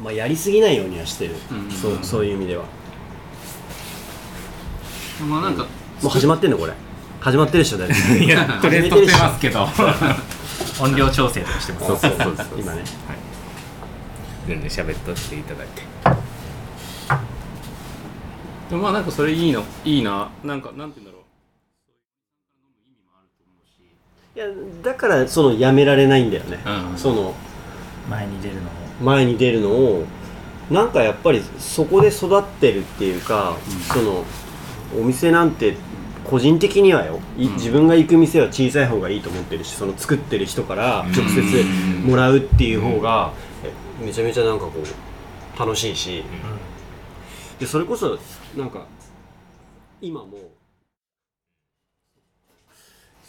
[0.00, 1.70] まあやりすぎないようにはしてる、うん。
[1.70, 2.64] そうそういう意味では。
[5.28, 5.68] まあなんか、も
[6.04, 6.72] う始まってんのこれ。
[7.20, 9.68] 始まってるでしょ大体いやとりあえず撮ってますけど。
[10.82, 11.86] 音量調整とかしてます。
[11.86, 12.82] そうそうそうそう今ね
[14.48, 15.82] 全然喋っとっていただいて。
[18.70, 20.30] でもまあなんかそれいいのいいな。
[20.42, 21.22] なんかなんて言うんだろう。
[24.34, 24.46] いや
[24.82, 26.98] だからそのやめられないんだよね、うん。
[26.98, 27.34] その
[28.08, 28.70] 前に出るのも
[29.02, 30.04] 前に出るのを
[30.70, 33.56] なんかやっぱりそこで育ってるっていうか、
[33.92, 34.24] その
[34.98, 35.76] お店なんて
[36.24, 41.64] 個人的にはよ、い自分が行く店は小さい方がいいと思ってるしその作ってる人から直接
[42.06, 43.32] もらうっていう方が
[44.00, 46.24] えめちゃめちゃなんかこう楽しいし、
[47.58, 48.18] でそれこそ
[48.56, 48.86] なんか
[50.00, 50.38] 今も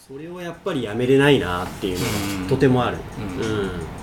[0.08, 3.42] それをやっぱりやめれないなっていうのがとてもある、うん。
[3.42, 4.03] うん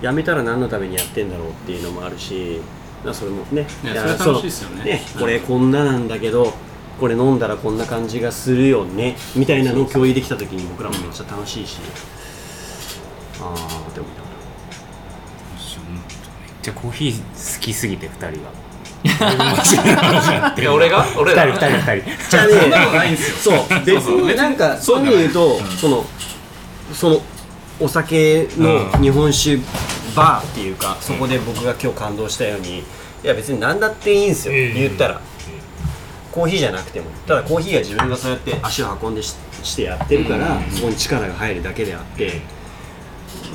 [0.00, 2.60] やめたら何のためにやってんだろうっていうのもあるし
[3.12, 4.84] それもねいやそれ楽しいですよね。
[4.84, 6.52] ねうんこれこんななんだけど
[7.00, 11.78] これ飲んだらこんな感じがするよねみたいなのを共有できた時に僕らもめっちゃ楽しいし、
[13.40, 16.04] ああでもめっ
[16.62, 18.50] ちゃコーヒー好きすぎて2人が
[20.58, 21.06] いや俺が？
[21.16, 22.30] 俺ら2人2人2人。
[22.30, 23.56] じゃあねそんなことないんですよ。
[23.56, 23.84] そう。
[23.84, 25.02] 別になんかそうい。
[25.02, 26.04] うの言うと、その
[26.92, 27.22] その
[27.80, 29.60] お酒の日本酒
[30.14, 32.82] バーっていうか、そこで僕が今日感動したようにい
[33.22, 34.74] や別に何だっていいんですよ、うん。
[34.74, 35.20] 言ったら、
[36.32, 37.10] コーヒーじゃなくても。
[37.26, 42.40] ただコーヒーが自分がそうやって足を運んでししてやってるから、そこに力が入るだけであって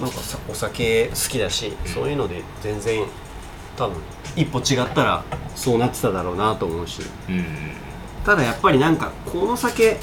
[0.01, 3.05] なんかさお酒好きだし、そういうので全然
[3.77, 3.97] 多分
[4.35, 5.23] 一歩違ったら
[5.55, 7.01] そうなってただろうなと思うし。
[7.29, 7.45] うん。
[8.25, 9.97] ただやっぱりなんかこの酒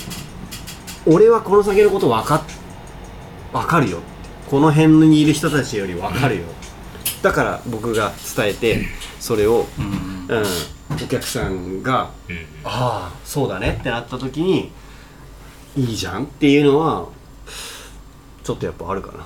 [1.07, 2.42] 俺はこの酒のこと分かっ
[3.53, 3.98] 分かるよ
[4.51, 6.43] この辺にいる人たちより分かるよ、
[7.23, 8.84] だから僕が伝えて
[9.20, 10.11] それを、うん。
[10.29, 10.45] うん、
[10.92, 13.19] お客さんがうん「ああ。
[13.24, 14.70] そうだね」ってなった時に
[15.77, 17.07] 「いいじゃん」っていうのは
[18.45, 19.24] ちょっとやっぱあるかな。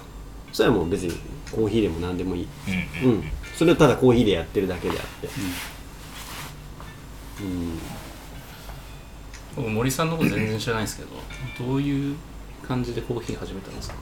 [0.52, 1.12] それはもう別に
[1.50, 2.48] コーヒーでも何でもいい。
[3.02, 3.24] うんうん
[3.56, 5.28] それをただコーヒーでやってるだけであって。
[7.40, 7.78] うん。
[9.56, 12.16] 僕森さんのこと全然知らないんですけどどういう
[12.66, 13.94] 感じでコーヒー始めたんですか？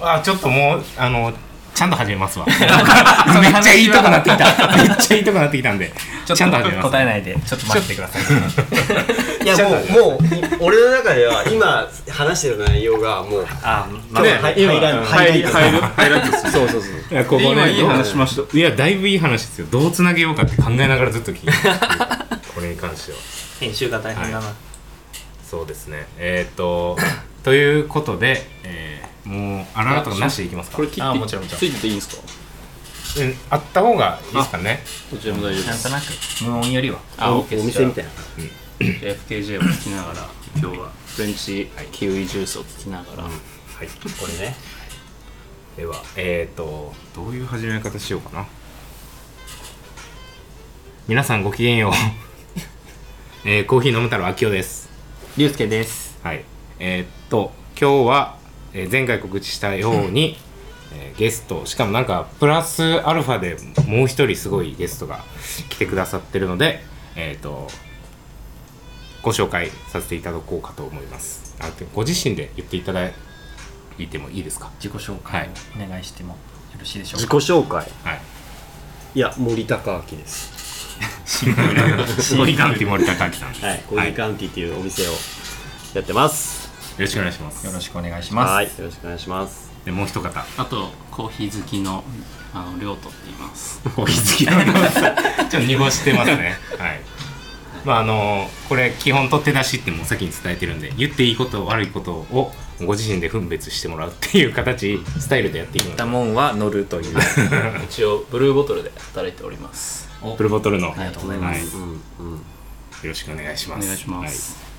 [0.00, 1.32] あちょっともうあの
[1.74, 2.44] ちゃんと始めますわ。
[3.40, 4.44] めっちゃいいとこなってきた。
[4.76, 5.90] めっちゃいいとこなってきたんで
[6.26, 6.82] ちょっちゃんと始めます。
[6.82, 8.22] と答えないでちょっと待ってください。
[9.44, 16.92] いやもうもうい俺の中では今話してる内容がもうあまあねはい今ハイライトハイハイハイライトですねそうそうそう。
[17.10, 18.42] いやここね今いい話しました。
[18.56, 19.66] いやだいぶいい話ですよ。
[19.70, 21.52] どうつなげようかって考えながらずっと聞いて
[22.54, 23.18] これに関しては。
[23.60, 24.52] 編集が大変だな、
[25.48, 26.06] そうですね。
[26.18, 26.98] えーっと
[27.42, 30.76] ということで、えーもうあららとかなしでいきますか。
[30.76, 31.60] これ切ってあもちろんもちろん。
[31.60, 32.22] ついてていいんですか？
[33.20, 34.82] うんあった方がいいですかね。
[35.10, 35.66] どちらも大丈夫です。
[35.68, 36.04] なんとなく。
[36.44, 36.98] 無音よりは。
[37.18, 37.62] あお OK です。
[37.62, 38.10] お店みたいな。
[38.80, 43.32] FKJ を聞きながら今日はフレンチキウイジュースを聞きながら、はい。
[43.88, 44.56] これね。
[45.76, 48.46] ではえーっとどういう始め方しようかな。
[51.08, 51.92] 皆さんごきげんよう、
[53.48, 54.88] えーコーヒー飲む太郎あきおです。
[55.36, 56.16] 龍介です。
[56.22, 56.44] はい。
[56.78, 58.36] えーっと今日は、
[58.74, 60.36] えー前回告知したように、
[60.94, 65.24] えーゲストしかもなんかプラスアルファでもう一人すごいゲストが
[65.68, 66.82] 来てくださってるので
[67.16, 67.68] えーっと
[69.22, 71.54] ご紹介させていただこうかと思います。
[71.60, 73.06] あでご自身で言っていただ
[73.98, 74.70] いてもいいですか？
[74.82, 76.30] 自己紹介をお願いしても
[76.72, 77.86] よろしいでしょう自己か紹介。
[78.04, 78.20] はい。
[79.14, 80.96] いや森高明です。
[82.34, 83.64] 森カンティ森高明さんです。
[83.64, 83.82] はい。
[83.86, 85.12] コーヒーカウンティっていうお店を
[85.94, 87.66] やってますよろしくお願いします。
[87.66, 88.50] よろしくお願いします。
[88.52, 89.70] はいよろしくお願いします。
[89.84, 90.28] でもう一方。
[90.58, 92.04] あとコーヒー好きの
[92.52, 93.80] あの亮斗って言います。
[93.94, 94.88] コーヒー好きなの
[95.48, 96.58] ちょっと濁してますね。
[96.78, 97.00] はい。
[97.84, 105.88] まああのこれ基本取って出しってもう先に伝えてるんで言っていいこと悪いことをご自身で分別してもらうっていう形スタイルでやっていく。
[105.88, 107.16] のたもんは乗るという。
[107.88, 110.08] 一応ブルーボトルで働いております。
[110.22, 110.92] でプルボトルの。
[110.92, 111.76] ありがとうございます。
[111.76, 112.36] はうんうん。
[112.36, 112.42] よ
[113.04, 113.84] ろしくお願いします。
[113.84, 114.69] お願いします、はい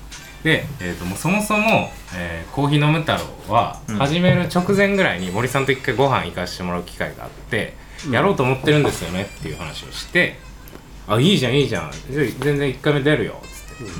[0.44, 3.12] で、えー、ともうそもそも、えーコーヒー飲む太
[3.46, 3.96] 郎は、うん。
[3.96, 7.74] 始める直前ぐらいに森さんと一回ご飯行かしてもらう機会があって、
[8.10, 10.38] やろうと思ってるんですよねっていう話をして
[11.06, 11.90] 「あいいじゃんいいじゃん。
[12.10, 13.92] 全然1回目出るよ」っつって。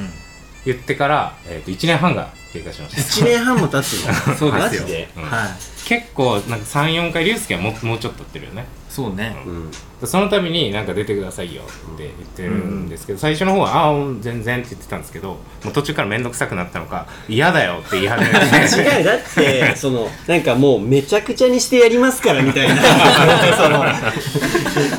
[0.65, 3.03] 言ってから、えー、と1年半が経過しました。
[3.23, 4.15] 1年半も経つの？
[4.37, 4.83] そうですよ。
[4.83, 5.09] マジで？
[5.17, 5.23] うん。
[5.25, 8.67] はい結構なんか34回竜介はももうちょっとやってるよね。
[8.89, 9.35] そうね。
[9.47, 9.71] うん。
[10.07, 18.37] その度になんか出てくださいよって言ってるんですけど、最初の方は「ああうん全然」って言ってたんですけどもう途中から面倒くさくなったのか「嫌だよ」って言い始めて。
[18.99, 22.77] 違うだって そのなんかもうめちゃくちゃにしてやりますからみたいな。
[23.57, 23.85] その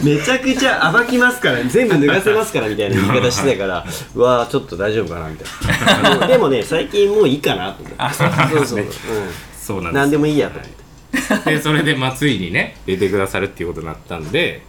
[0.01, 3.85] めちゃくちゃ暴きますから全部脱がせますからみたいな言い方してたから
[4.15, 6.27] うわーちょっと大丈夫かなみたいな。
[6.27, 8.15] でもね最近もういいかなと思って。
[8.15, 8.89] そうそう、うん、
[9.63, 10.71] そうなんです何でもいいやと思っ
[11.45, 11.51] て。
[11.51, 14.61] でそれでまあついにね出てくださるっていうことになったんで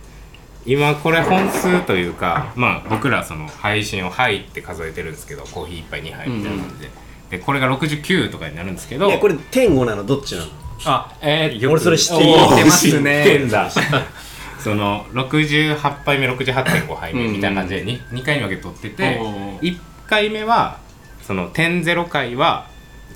[0.66, 6.84] 今これ本数というかまあ僕らその配信を「はい」って数えてるんですけどコーヒー一杯2杯みたいな感じ
[7.30, 10.04] で,、でこれが69とかになるんですけどいやこれ天5なの？
[10.04, 10.46] どっちなの？
[10.84, 13.70] あえー、俺それ知ってますね知ってんだ。
[14.60, 19.60] その68杯目68.5杯目みたいな感じで 2, 2回に分けて取ってておー。
[19.60, 20.78] 1回目は
[21.22, 22.66] その点0回は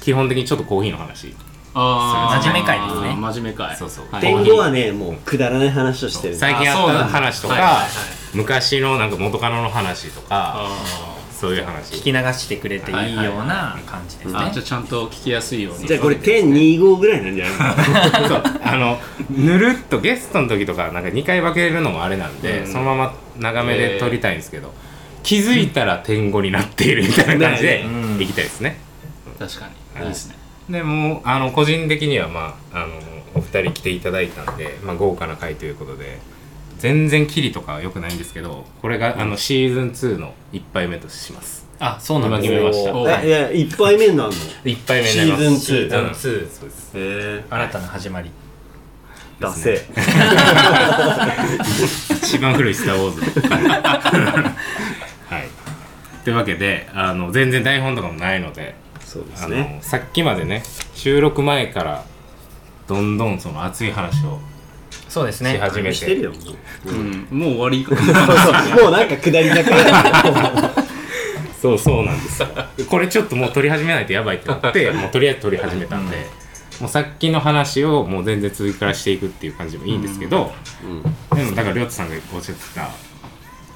[0.00, 1.34] 基本的にちょっとコーヒーの話
[1.74, 3.16] 真面目会ですね。
[3.16, 3.76] 真面目会。
[3.76, 4.06] そうそう。
[4.10, 4.22] はい。
[4.22, 6.36] 天5はねもうくだらない話をしてる。
[6.36, 7.86] 最近あった話とか、はいはいはい。
[8.34, 10.68] 昔のなんか元カノの話とかあ
[11.32, 11.94] そういう話。
[11.94, 14.32] 聞き流してくれていいような感じですね。
[14.32, 15.86] じゃあちゃんと聞きやすいように。
[15.86, 17.54] じゃあこれ天25ぐらいなんじゃない？
[18.64, 18.98] あの
[19.30, 22.72] ぬるっとゲストの時とかなんか2回分けるのもあれなんで、うん。
[22.72, 24.74] そのまま長めで撮りたいんですけど、
[25.22, 27.88] 気づいたら点5になっているみたいな感じでう
[28.18, 28.20] ん。
[28.20, 28.80] いきたいですね、
[29.38, 29.66] 確か
[29.96, 30.04] に。
[30.04, 30.06] い。
[30.06, 30.37] いですね
[30.68, 32.94] でもうあの個人的にはまああの
[33.34, 36.18] お二人来ていただいたんで、まあ、豪華な回ということで
[36.78, 41.66] 全然キリとかは良くないんですけどこれがあのシーズン2の1杯目とします。
[41.80, 43.22] あそうなんです今決めました。
[43.24, 44.34] いや一杯目になるの
[44.64, 45.42] ？1杯目になります。
[45.42, 46.90] シーズン2シーズン2そうです。
[46.94, 47.00] へ
[47.40, 48.30] え新たな始まり。
[49.40, 49.88] ダセえ
[52.10, 55.48] 一番古い「スター・ウォーズ」 はい。
[56.24, 58.74] というわけであの全然台本とかもないので
[59.08, 60.62] そうであの、すねさっきまでね
[60.94, 62.04] 収録前から
[62.86, 64.38] どんどんその熱い話を
[65.08, 65.58] しそうですね。
[65.58, 65.94] 始めて。
[65.94, 66.36] してるよも
[66.86, 67.28] ううん。
[67.30, 67.84] もう終わり。
[67.84, 69.76] かもうなんか下り坂。
[69.76, 70.74] や
[71.60, 72.48] そうそうなんですよ。
[72.88, 76.26] これちょっともう撮り始めないとやばいってなって もうとりあえず撮り始めたんで、
[76.80, 80.52] もうさっきの話をもう全然続きからしていくっていう感じでもいいんですけど、
[81.34, 82.88] でもだからりょうたさんがおっしゃってた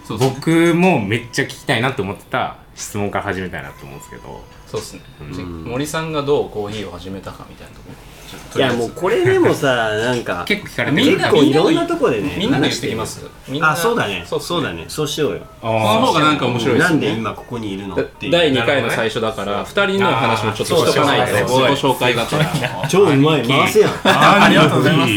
[0.07, 5.45] そうそう僕もめっちゃ聞きたいなって思ってた質問から始めたいなと思うんですけどそうですね。
[5.45, 7.91] 森さんがどうコーヒーを始めたかみたいなとこ。
[7.91, 7.95] ろ
[8.31, 8.77] ちょっととりあえず。
[8.77, 11.17] いやもうこれでもさなんか 結構聞かれてる。
[11.19, 13.25] 結構いろんなとこでねみんなで言ってきます。
[13.49, 14.25] みんなあそうだね。
[14.27, 14.85] そうだね。
[14.89, 15.41] そうしようよ。
[15.63, 16.91] あその方がなんか面白いですね。
[16.91, 17.97] なんで今ここにいるの？
[17.97, 18.33] っていう。
[18.33, 23.47] 第2回の最初だから2人の話もちょっとしとかないと自己紹介がてら超うまい。
[23.47, 23.91] 回せやん。
[24.05, 25.13] あありがとうございます。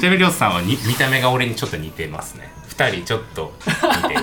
[0.00, 2.50] ちなみにりょうさんはに見た目が俺にちょっと似てますね
[2.88, 3.52] 二人ちょっと
[4.02, 4.20] 似てる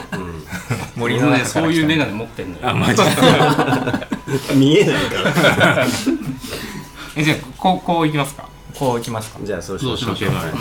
[0.95, 2.69] 森のねそういう眼鏡持ってんのよ。
[2.69, 3.01] あマジ
[4.55, 5.21] 見えないか
[5.65, 5.85] ら。
[7.15, 8.47] えじゃあこうこういきますか？
[8.75, 9.39] こういきますか？
[9.43, 10.07] じゃあそうしましょう。
[10.09, 10.35] どうしましょう。
[10.35, 10.51] はい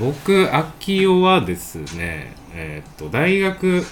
[0.00, 3.84] 僕秋代はですねえーっと大学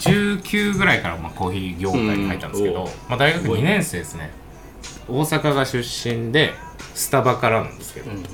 [0.00, 2.86] 19ぐらいからまあコーヒー業界に入ったんですけど、うん。
[3.08, 4.30] まあ、大学2年生ですね。
[5.08, 5.78] 大阪が出
[6.14, 6.52] 身で
[6.94, 8.24] スタバからなんですけど、うんうん。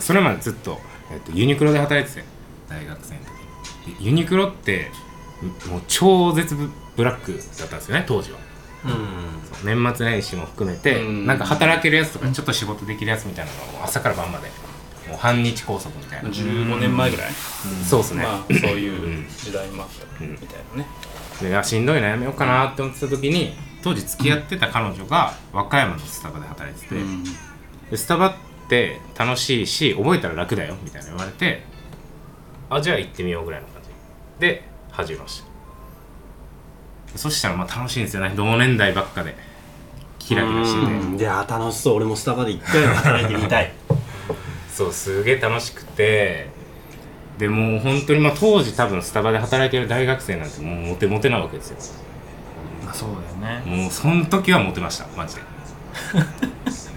[0.00, 0.80] それまでずっと,、
[1.12, 2.26] えっとユニクロで働いてて
[2.72, 3.20] 大学生の
[3.86, 4.90] 時ユニクロって
[5.68, 6.56] もう超絶
[6.96, 8.38] ブラックだったんですよね当時は。
[8.84, 8.96] そう
[9.64, 11.26] 年末年始も含めて、うん。
[11.26, 14.48] なんか働けるやつとかちょっと仕事できるやつみたいなのが朝から晩まで
[15.08, 17.32] もう半日拘束みたいな、15年前ぐらい。
[17.88, 20.86] そうですね、まあそういう時代もあったみたいなね。
[21.40, 27.24] であしんどいなやめようかなって思ってた時に当時付き合ってた彼女が和歌山のスタバで働いてて、うん。
[27.90, 28.34] でスタバっ
[28.68, 31.62] て楽しいし覚えたら楽だよみたいな言われて
[32.74, 33.90] あじゃあ行ってみようぐらいの感じ。
[34.40, 35.42] で始めまし
[37.12, 38.32] たそしたらまあ楽しいんですよね。
[38.34, 39.34] 同年代ばっかで。
[40.18, 40.92] キラキラしてて。
[40.92, 41.18] うん。
[41.18, 41.96] いや楽しそう。
[41.96, 43.72] 俺もスタバで一回は働いてみたい。
[44.72, 46.48] そうすげえ楽しくて。
[47.38, 51.76] でもう本当にまあ当時多分スタバで働いてる大学生なんてもうモテモテなわけですよ。
[52.84, 53.08] まあそう
[53.42, 53.76] だよね。
[53.82, 55.42] もうその時はモテましたマジで。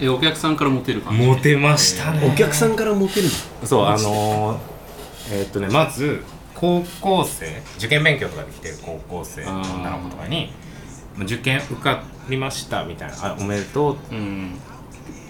[0.00, 1.26] えお客さんからモテる感じ？
[1.26, 2.30] モテましたね。
[2.32, 3.28] お客さんからモテる
[3.64, 4.58] そうあのー、
[5.30, 6.22] えーっとねまず
[6.54, 10.50] 高校生受験勉強とかで来てる高校生の女の子とかに
[11.20, 14.58] 「受験受かりました」みたいな「あおめでとう」うん。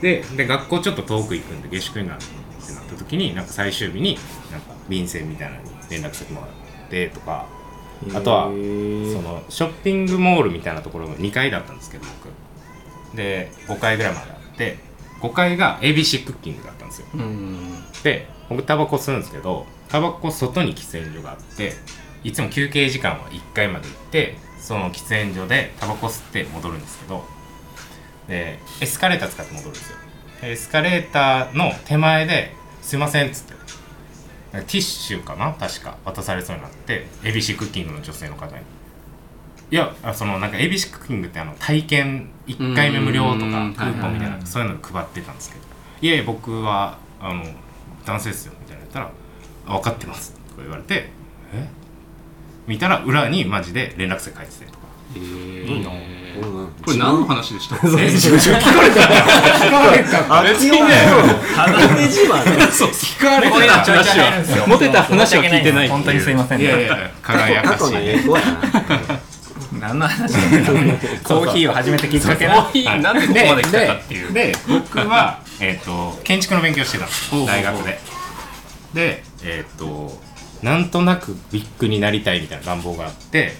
[0.00, 4.18] でで学校ちょっと遠く行くんで下宿になるってなった時になんか最終日に
[4.52, 6.50] なんか便箋みたいなのに連絡先もらっ
[6.90, 7.46] てとか
[8.14, 13.16] あとはそのショッピングモールみたいなところが2階だったんですけど僕。
[13.16, 14.76] で5階ぐらいまであって
[15.22, 17.06] 5階が ABC クッキングだったんですよ。
[17.14, 17.74] うん。
[18.02, 21.72] で僕タバコ吸うんですけどタバコ外に喫煙所があって
[22.24, 27.24] いつも休憩時間は1階まで行ってその喫煙所でタバコ吸って戻るんですけど
[28.28, 29.96] でエスカレーター使って戻るんですよ。
[30.40, 32.52] でエスカレーターの手前で
[32.82, 33.54] 「すいません」っつって
[34.52, 38.62] ティッシュかな確か渡されそうになって ABC クッキングの女性の方に。
[39.68, 45.62] いやあそのなんか ABC クッキングってあの体験1回目無料とかうんクーポンみたいないそういうの配ってたんですけど
[46.02, 47.44] 「いやいや僕はあの
[48.04, 49.10] 男性ですよ」みたいな言ったらあ
[49.66, 51.10] 「分かってます」とか言われて
[51.54, 51.68] 「え？
[52.66, 54.78] 見たら裏にマジで連絡先書いててとか。
[55.14, 56.68] えいいなうん。
[56.84, 57.76] これ何の話でした？
[57.82, 57.88] え？
[57.88, 60.94] 聞かれたあっちのね
[61.54, 63.56] ただね自慢ねそう聞かれた。
[63.84, 65.88] 入るんですよモテた話は聞いてない。
[65.88, 67.96] 本当にすいませんいやいや輝かしい。
[69.80, 70.38] 何の話だ
[71.22, 74.32] コーヒーを始めたきっかけのコーヒーなんでここまで来たかっていう。
[74.32, 77.98] でで僕は、えー、と建築の勉強してたんです大学で
[78.94, 80.18] でえっ、と
[80.62, 83.52] なんとなくビッグになりたいみたいな願望があって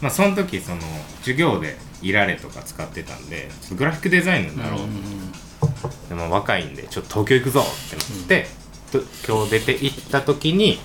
[0.00, 0.80] まあその時その
[1.20, 8.46] 授業でいられとか使ってたんでグラフィックデザインになろうと、でも若いんでちょっと東京行くぞってなって、
[8.92, 10.78] と今日出て行った時に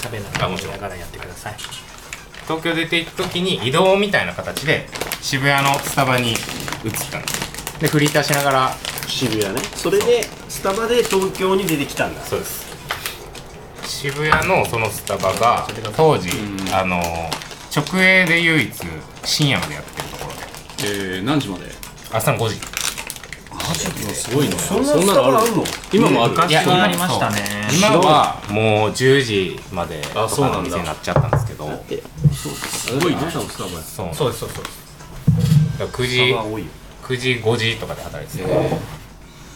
[0.00, 1.56] 食べながら飲みながらやってください。
[2.44, 4.86] 東京出て行った時に移動みたいな形で
[5.20, 6.36] 渋谷のスタバに移っ
[7.10, 7.47] たんです
[7.80, 8.76] でフリーターしながら。
[9.06, 9.62] 渋谷ね。
[9.74, 12.20] それでスタバで東京に出てきたんだ。
[12.22, 12.68] そうです。
[13.84, 15.66] 渋谷のそのスタバが
[15.96, 16.28] 当時、
[16.72, 17.00] あの
[17.74, 18.72] 直営で唯一
[19.24, 21.16] 深夜までやってるところで。
[21.16, 21.64] えー、何時まで？
[22.12, 22.60] 朝の5時。
[24.14, 24.54] すごいね。
[24.56, 25.64] そんなスタバあるの？
[25.92, 26.34] 今もある？
[26.34, 27.38] いや昔ありましたね。
[27.78, 30.70] 今はもう10時までとあそうなんだ。
[30.70, 31.70] かの店になっちゃったんですけど。
[31.90, 32.02] え
[32.34, 34.46] すごいねそうそうですそうです。
[34.46, 34.52] だか
[35.84, 36.68] ら9ス時タバ多いよ
[37.08, 38.78] 9時5時とかで働いてて、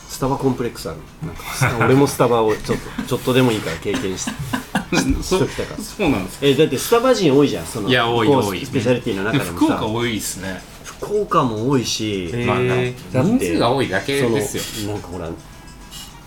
[0.09, 0.99] スタバコンプレックスある。
[1.23, 4.25] なんか俺もスタバをちょっと ちょっとでもいいから経験し
[4.91, 5.83] てしそときたから。
[5.83, 8.65] そうなんですえだってスタバ人多いじゃんそのいや多い多い。
[8.65, 9.53] スペシャリティの中でもさ。
[9.53, 10.63] 福岡多いですね。
[10.83, 14.93] 福岡も多いし、まあだ人数が多いだけですよ。
[14.93, 15.29] なんかほら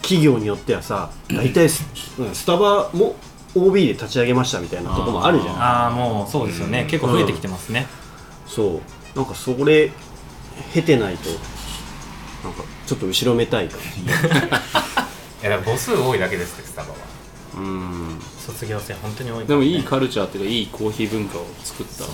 [0.03, 1.83] 企業によってはさ大体ス,、
[2.19, 3.15] うん、スタバも
[3.55, 5.55] OB で立ち上げましたみたいなとこもあるじゃん。
[5.55, 6.85] ああもうそうですよね。
[6.87, 7.87] 結構増えてきてますね。
[8.45, 8.81] そ
[9.15, 9.17] う。
[9.17, 9.91] なんかそれ
[10.73, 11.29] 経てないと
[12.43, 14.59] なんかちょっと後ろめたい感じ いやだか
[15.43, 16.95] ら母数多いだけですってスタバは。
[17.57, 18.21] うん。
[18.45, 22.05] 卒業生本当に多いでもいいカルチャーっていうかいいコーヒー文化を作った。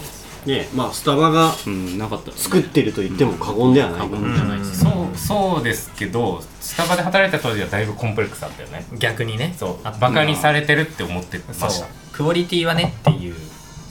[0.46, 2.42] ねまあスタバがうんなかったらね。
[2.42, 8.86] 作ってると言っても過言ではない、過言じゃないですそうそうですけどスタバで働いた当時はだいぶコンプレックスあったよね。
[8.98, 9.56] 逆にね。
[9.60, 9.88] そう。
[9.88, 11.70] あバカにされてるって思ってまそう。
[11.70, 13.36] したクオリティはねっていう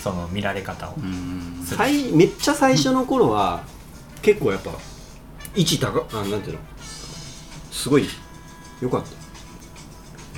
[0.03, 1.65] その見られ方をうん。
[1.65, 3.63] 最めっちゃ最初の頃は
[4.23, 4.71] 結構やっぱ
[5.55, 6.61] 位置高あなんていうの？
[7.71, 8.07] すごい
[8.81, 9.09] 良かった、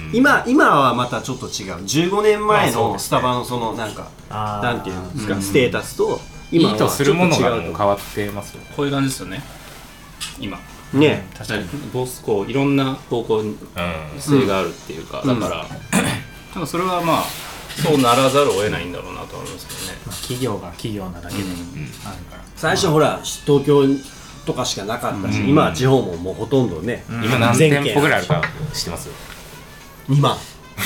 [0.02, 0.16] うん。
[0.16, 1.74] 今今はまたちょっと違う。
[1.82, 4.74] 15年前のスタバのそのなんかあー。
[4.74, 5.42] なんていうんですか、うん。
[5.42, 6.20] ステータスと
[6.50, 9.42] い今はいとするものがちょっと違うもう変わってますよねこういう感じですよね。
[10.38, 10.58] 今。
[10.92, 11.26] とね。
[11.36, 11.64] 確かに。
[11.92, 13.42] ボスこういろんな方向
[14.18, 15.66] 性があるっていうか、うんだから、
[16.56, 16.60] なん。
[16.60, 17.24] かそれはまあ
[17.82, 19.98] そうならざるを得ないんだろうなと思いますけどね。
[20.06, 21.48] まあ企業が企業なだけでうん。
[22.04, 22.42] あるから。
[22.56, 23.86] 最初ほら東京
[24.44, 25.48] とかしかなかったし、うん。
[25.50, 27.24] 今は地方ももうほとんどね、うん。
[27.24, 29.08] 今何店舗ぐらいあるか知ってます？
[30.08, 30.36] 今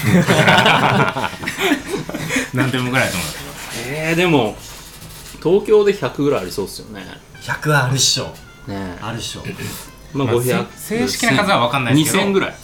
[2.53, 3.27] 何店舗ぐらいだと思
[3.89, 4.57] えー、でも
[5.43, 7.05] 東京で100ぐらいありそうですよね。
[7.43, 8.35] 100はあるっしょ。
[8.67, 9.45] ねあるっしょ。
[10.13, 12.25] まあまあ500せ正式な数は分かんないですけど。
[12.25, 12.55] 2000ぐらい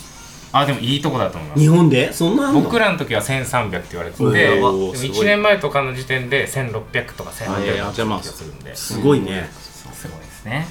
[0.52, 1.60] あでもいいとこだと思います。
[1.60, 2.12] 日本で？
[2.12, 2.60] そんなあんの？
[2.60, 5.16] 僕らの時は1300って言われててうんでもおーすごい。
[5.18, 8.58] 1年前とかの時点で1600とか1800だった気あじゃあまあがするん。
[8.58, 10.66] ですごいね、すごいですね。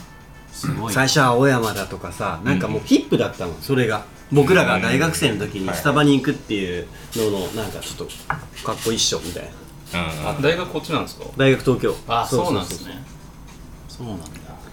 [0.52, 0.94] すごい。
[0.94, 4.06] 最初は青山だとかさなんかもうヒップだったのそれが。
[4.34, 10.40] 僕らが大学生の時にスタバに行くっていうののなんかちょっとかっこいいっしょみたいな。
[10.42, 11.26] 大学こっちなんですか？
[11.36, 11.94] 大学東京。
[12.08, 12.94] あそうなんですね
[13.90, 14.28] そうなんだ。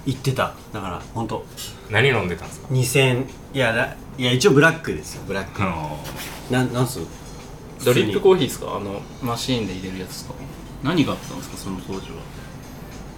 [0.07, 0.55] 行ってた。
[0.73, 1.45] だから本当
[1.91, 5.61] 何飲んでたんですか？2000いやだいや一応ブラックですよブラック。
[6.53, 7.01] なんなんす？
[7.85, 8.77] ドリップコーヒーですか？
[8.77, 10.35] あのマシーンで入れるやつですか？
[10.83, 11.57] 何があったんですか？
[11.57, 12.17] その当時は。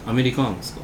[0.06, 0.80] アメリカなんですか？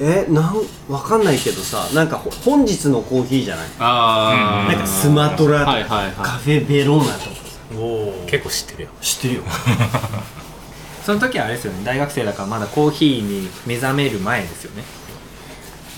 [0.00, 0.56] えなん
[0.88, 3.66] わかんないけどさなんかほ本日のコーヒーじゃない？
[3.80, 4.72] あー。
[4.72, 6.12] なんかスマトラとか、はいはいはい。
[6.14, 7.30] カフェベローナとかさ。
[7.76, 8.88] おお結構知ってるよ。
[9.00, 9.42] 知ってるよ。
[11.04, 11.80] その時はあれですよね。
[11.84, 14.84] 大学生だからまだコーヒーに目覚める前ですよね。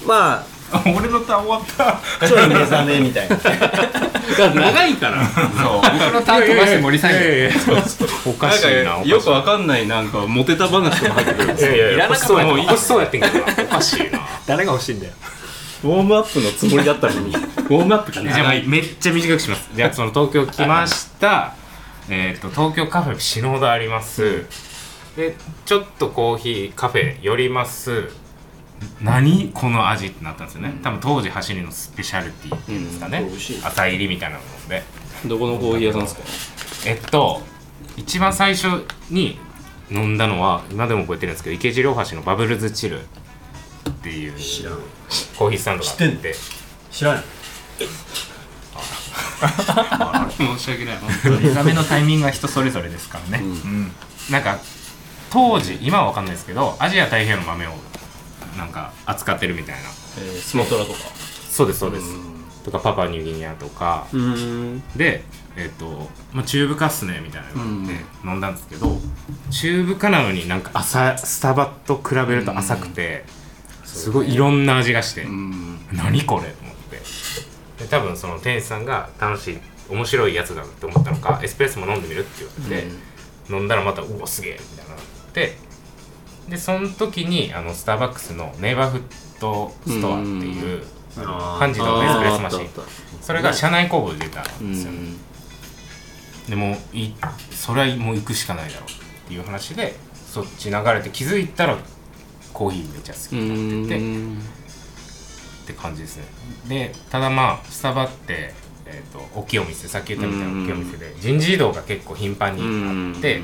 [0.06, 0.46] ま
[0.96, 3.36] 俺のターン終わったあちょい目覚めみたいな。
[4.54, 5.26] 長いから。
[5.26, 5.44] そう。
[5.82, 7.18] 僕のターン飛ばして森さんに。
[8.26, 11.44] おかしいなよくわかんないなんかモテた話とか入ってくる。
[11.44, 12.32] んですよいやいやいらなかった。
[12.32, 14.20] 欲しそう欲しそうやってんけどなおかしいな。
[14.46, 15.12] 誰が欲しいんだよ。
[15.82, 17.34] ウォームアップのつもりだったのに。
[17.34, 18.62] ウォームアップがじゃあ長い。
[18.66, 19.68] めっちゃ短くします。
[19.74, 21.54] じゃあその東京来ました。
[22.12, 24.44] えっと東京カフェ死ぬほどあります、
[25.16, 28.08] でちょっとコーヒーカフェ寄ります
[29.02, 30.78] 何この味ってなったんですよね。
[30.82, 33.28] 多分当時走りのスペシャルティっていうんですかね、うん。
[33.28, 33.60] 美味しい。
[33.62, 34.82] 朝入りみたいなもので。
[35.26, 36.14] どこのコーヒー屋さんです
[36.84, 36.90] か？
[36.90, 37.42] えっと
[37.96, 39.38] 一番最初に
[39.90, 43.04] 飲んだのは今でも覚えてるんですけど池尻大橋のバブルズチルっ
[44.02, 44.74] ていう知らん。
[45.36, 46.34] コーヒースタンドがあって。
[46.90, 47.22] 知らん
[50.36, 50.96] 申し訳ない。
[50.96, 53.92] 本当に目覚めのタイミングが人それぞれですからね、うん。
[54.30, 54.58] なんか
[55.30, 57.72] 当時今は分かんないですけどアジア太平洋の豆を
[58.56, 59.88] なんか扱ってるみたいな。
[60.18, 60.98] えースモトラとか？
[61.50, 62.44] そうですそうです、うん。
[62.64, 64.06] とかパパニューギニアとか。
[64.96, 65.24] で
[65.56, 68.98] えっ、と、まあ、チューブ化っすねみたいなので飲んだんですけど、
[69.50, 73.24] チューブ化なのになんか朝スタバと比べると浅くて、
[73.84, 75.78] すごいいろんな味がして、うん。
[75.92, 77.00] 何これと思って。
[77.82, 82.88] で多分その店主さんが楽しい面白いやつだって思ったのかエスプレッソも飲んでみるって言われて、
[83.52, 84.98] 飲んだらまたうわすげえみたいなっ
[85.32, 85.56] て
[86.50, 90.84] でその時にあのスターバックスのネイバーフットストアっていう、
[91.16, 92.68] あのあーハンジのエスプレッソマシン。
[93.22, 94.92] それが社内工房で出たうんんですよ、
[96.48, 97.14] でもうい
[97.52, 101.78] それはもう行くしかないだろうっていう話でそっち流れて気づいたら
[102.52, 104.38] コーヒーめっちゃ好きうになってて、ん。
[104.38, 106.24] って感じですね。
[106.68, 108.54] でただまあスタバって、
[108.86, 113.40] えー、と大きいお店さっき言ったみたいな大きいお店で人事異動が結構頻繁にあって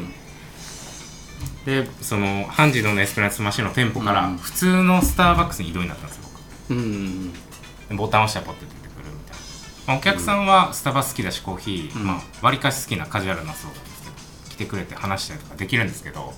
[1.67, 4.37] でそのハンジドのエスプレッソマシンの店舗からうん。
[4.39, 6.23] 普通のスターバックスに移動になったんですよ
[6.69, 6.75] 僕。
[6.75, 9.43] うんでボタンを押したらポッて出てくるみたいな、
[9.89, 12.07] まあ、お客さんはスタバ好きだしコーヒー、うん。
[12.07, 16.33] まあ割かし好きなカジュアルなそうなんですけど来てくれて話したりとかできるんですけど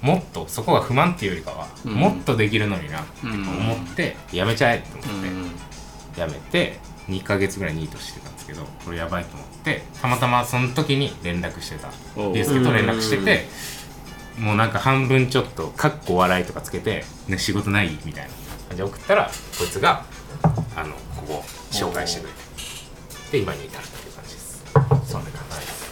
[0.00, 1.94] もっとそこが不満っていうよりかは、うん。
[1.94, 5.04] もっとできるのになって思って、やめちゃえって思っ
[6.14, 6.78] て、やめて
[7.08, 11.88] 2ヶ月ぐらいニートしてたんですけどこれやばいと思ってたまたまその時に連絡してた。
[12.16, 12.32] おう。
[12.34, 13.48] ビュースケと連絡してて
[14.38, 20.04] もうなんか半分ちょっとかっこ笑いとかつけて、ね、仕事ないみたいな感じで送ったらこいつが
[20.76, 22.38] あのここ紹介してくれて
[23.32, 24.64] で今に至るっていう感じです。
[25.06, 25.84] そんな感じです。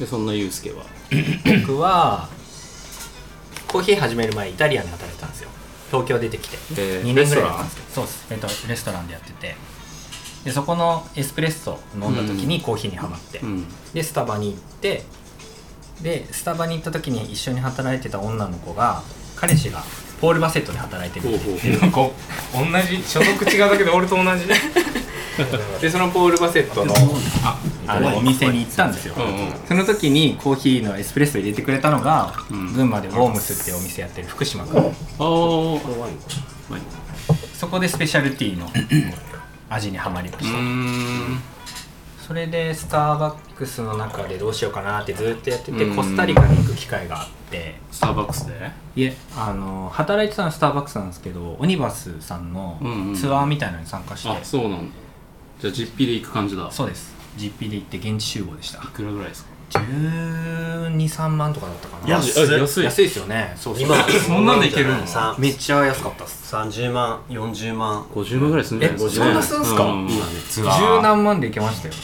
[0.00, 0.84] でそんなユうスケは？
[1.66, 2.28] 僕は
[3.68, 5.48] コーヒー始める前イタリアンで働いてたんですよ。
[5.90, 6.56] 東京出てきて。
[6.76, 7.48] えー2年ぐらいですけど。
[7.94, 8.26] そうです。
[8.30, 9.56] えっとレストランでやってて。
[10.44, 13.66] でそこのエスプレッソ飲んだ時にコーヒーにはまって、うん。
[13.92, 15.04] でスタバに行って
[16.02, 19.02] でスタバに行った時に一緒に働いてた女の子が
[19.36, 19.82] 彼氏が
[20.20, 21.98] ポール・バセットで働いてるって言ってなんか
[22.52, 24.46] 同じ所属違うだけで俺と同じ。
[25.80, 26.92] でそのポール・バセットの
[27.44, 29.54] ああのお店に行ったんですよ、うんうん。
[29.68, 32.72] その時にコーヒーのエスプレッソ入れてくれたのが、うん。
[32.72, 34.92] 群馬でウォームスってお店やってる福島君ああ
[37.54, 38.68] そこでスペシャルティーの
[39.70, 41.40] 味にはまりまうした、ん
[42.28, 45.96] それでスターバックスの中でどうしようかなってずっとやってて、うん。
[45.96, 47.76] コスタリカに行く機会があって。
[47.90, 48.70] スターバックスで？
[48.96, 53.14] いえあの働いてたのはスターバックスなんですけどオニバスさんのうんうん。
[53.14, 54.94] ツアーみたいなのに参加して、あそうなんだ。
[55.58, 56.68] じゃあ実費で行く感じだ。
[56.68, 57.16] いそうです。
[57.38, 58.80] 実費で行って現地集合でした。
[58.80, 62.10] くらぐらいですか？123万とかだったかな。
[62.10, 62.52] 安い。
[62.52, 62.84] 安い。
[62.84, 63.54] 安いですよね。
[63.56, 63.84] そうそう。
[63.84, 65.06] 今そんなんでいけるの？
[65.06, 66.54] さめっちゃ安かったっす。
[66.54, 68.02] 30万40万。
[68.14, 69.84] 50万ぐらいすんじゃないえそんなすんすか？
[69.84, 70.10] う今ね
[70.50, 71.00] 十ー。
[71.00, 71.94] 何万で行けましたよ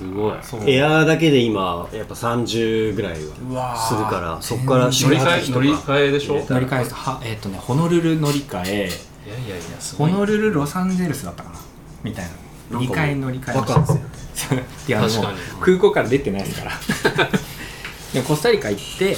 [0.00, 0.38] すごい。
[0.42, 0.62] そう。
[0.68, 3.12] エアーだけで今やっぱ30ぐらい
[3.52, 6.44] はするからそこから乗り換え乗り換えでしょ？
[6.48, 8.66] 乗り換えはえっ、とねホノルル乗り換え。
[8.66, 9.60] いやいやい
[9.98, 11.56] ホノルルロサンゼルスだったかな？
[12.02, 12.24] みたい
[12.72, 12.78] な。
[12.78, 14.54] 2回乗り換えました。
[14.54, 14.58] い。
[14.90, 15.38] やもう確かに。
[15.60, 16.72] 空港から出てないですから。
[18.14, 19.16] でコスタリカ行って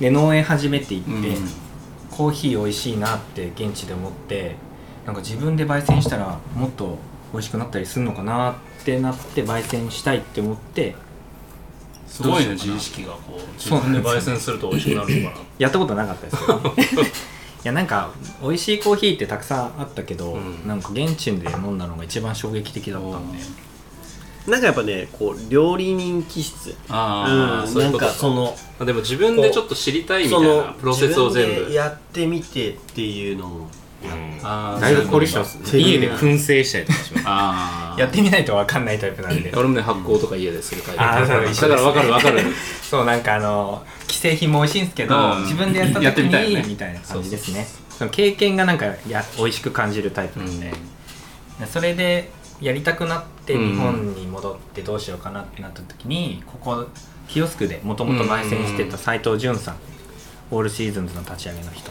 [0.00, 1.48] で農園始めて行って、うん。
[2.10, 4.54] コーヒー美味しいなって現地で思って
[5.04, 6.96] なんか自分で焙煎したらもっと
[7.34, 10.94] 美味しくなったりするのかなってなって焙煎したいって思って
[12.06, 15.42] すごいね自意識がこう自分で焙煎すると美味しくなるのかな。
[15.58, 17.06] やったことなかったですけど い
[17.64, 20.68] やなんか美味しいコーヒーってたくさんあったけど、うん。
[20.68, 23.38] なんか現地で飲んだのが一番衝撃的だったんで。
[24.46, 26.76] なんかやっぱねこう料理人気質。
[26.88, 31.50] ああ、うんなんかそのあでも自分でちょっと知りたいみたいなプロセスを全部。
[31.50, 33.68] 自分でやってみてっていうのも
[34.80, 35.58] だいぶ凝り性です？
[35.62, 37.24] 全部家で燻製したりとかします。
[37.26, 39.52] ああ やってみないと分かんないタイプなんで。
[39.54, 41.28] 俺もね発酵とか家でするだから分
[41.94, 42.42] かる分かる。
[42.82, 45.42] そうなんかあの既製品も美味しいんですけど、うん。
[45.42, 47.66] 自分でやった時にみたいな感じですね。
[47.96, 50.72] その経験がなんかや美味しく感じるタイプなんで、
[51.72, 56.86] それでやりたくなってうん日本に戻ってどうしようかなってなった時にここ
[57.28, 59.76] キオスクでもともと焙煎してた斉藤潤さん
[60.50, 61.90] オールシーズンズの立ち上げの人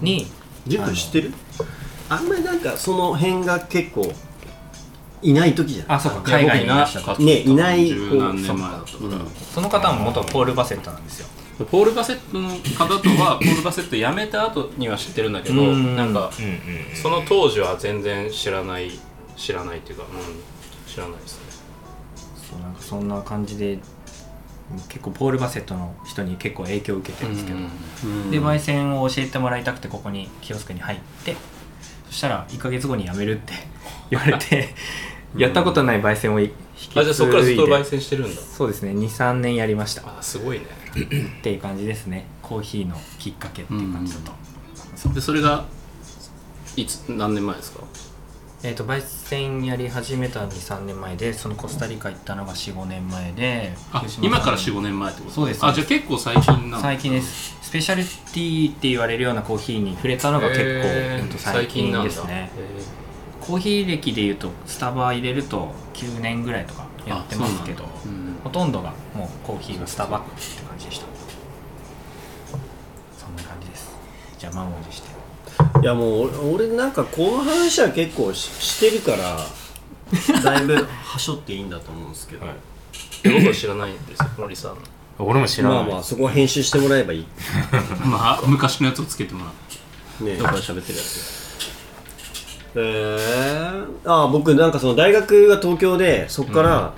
[0.00, 0.26] に
[0.66, 1.32] ジュン君知ってる？
[2.08, 4.12] あんまりなんかその辺が結構
[5.22, 11.28] いない時じゃないあそうか海外にいらっしゃったねいない十何年前だったからその方も元ポール・バセットなんですよ。
[11.70, 15.94] ポール・バセットの方とはポール・バセット辞めた後には知ってるんだけどうん。
[15.94, 18.90] なんかうんうんその当時は全然知らない
[19.36, 21.50] 知らないっていうか、うん、知らないですね。
[22.50, 23.78] そうなんかそんな感じで
[24.88, 27.60] 結構ポール・バセットの人に結構影響を受けてるんですけど、う
[28.26, 31.36] んで焙煎を教えてもらいたくてここにキオスクに入って
[32.08, 33.52] そしたら1ヶ月後に辞めるって
[34.10, 34.74] 言われて
[35.36, 38.40] やったことない焙煎を引き継いであじゃあそこからずっと焙煎してるんだ。
[38.40, 38.92] そうですね。
[38.92, 40.02] 23年やりました。
[40.06, 40.66] あすごいね。
[41.38, 42.26] っていう感じですね。
[42.42, 44.32] コーヒーのきっかけっていう感じだと、
[45.14, 45.64] でそれが
[46.76, 47.84] いつ何年前ですか？
[48.62, 53.72] えー、と焙煎やり始めたのに3年前でそのコスタリカ行ったのが45年前で
[54.20, 55.34] 今から45年前ってこと？
[55.34, 55.64] そうです。
[55.64, 57.56] あじゃあ結構最近な最近です。
[57.62, 62.50] スペシャルティーって言われるようなコーヒーに触れたのが結構、へー最近ですね。
[62.54, 62.60] へ
[63.40, 70.28] コーヒー歴でいうとスタバ入れると9年ぐらいとかやってますけどうんほとんどがもうコーヒーがスタバって
[70.68, 71.06] 感じでした。
[73.16, 73.90] そんな感じです。
[74.38, 75.09] じゃあ満を持して
[75.82, 79.38] いやもう俺俺なんかこの話は結構ししてるから
[80.42, 82.54] だいぶはしょっていいんだと思うんですけど、はい。
[83.22, 84.76] ー僕は知らないんですよ森さん
[85.18, 87.26] 俺も知らない、まあまあそこは編集してもらえばいい。
[88.04, 89.52] まあ昔のやつをつけてもら
[90.20, 91.40] うねどこから喋ってるやつ。
[92.74, 96.94] えー、あ僕なんかその大学が東京でそこから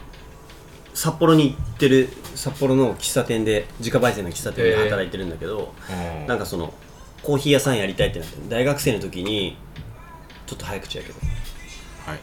[0.95, 6.27] 札幌に行ってる札幌の喫茶店で自家焙煎の喫茶店で働いてるんだけど、うん。
[6.27, 6.73] なんかその
[7.23, 9.57] コーヒー屋さんやりたいってなって大学生の時に
[10.47, 11.19] ちょっと早口やけど。
[12.07, 12.21] はい。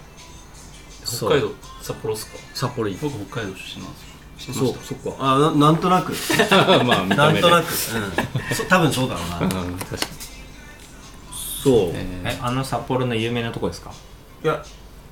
[1.05, 2.37] 北海道札幌っすか？
[2.53, 3.99] 札幌行って僕北海道出身なんで
[4.39, 4.53] すよ。
[4.53, 5.15] そうそっか。
[5.19, 6.13] あななんとなく。
[6.85, 9.37] まあ見なんとなく、うん、そ多分そうだろうな。
[9.63, 10.01] うん確かに。
[11.63, 13.91] そう、ええあの札幌の有名なとこですか？
[14.43, 14.63] いや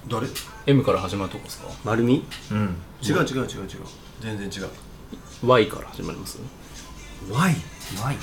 [0.08, 0.28] 誰
[0.66, 1.68] ？M から始まるとこですか？
[1.84, 2.26] 丸み？
[2.52, 2.76] うん。
[3.02, 3.48] 違う違う違う違う。
[4.22, 4.70] 全然違う。
[5.44, 6.40] Y から始まります
[7.30, 7.56] ？Y
[8.02, 8.18] ない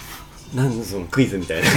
[0.54, 1.68] なんそのクイズみたいな。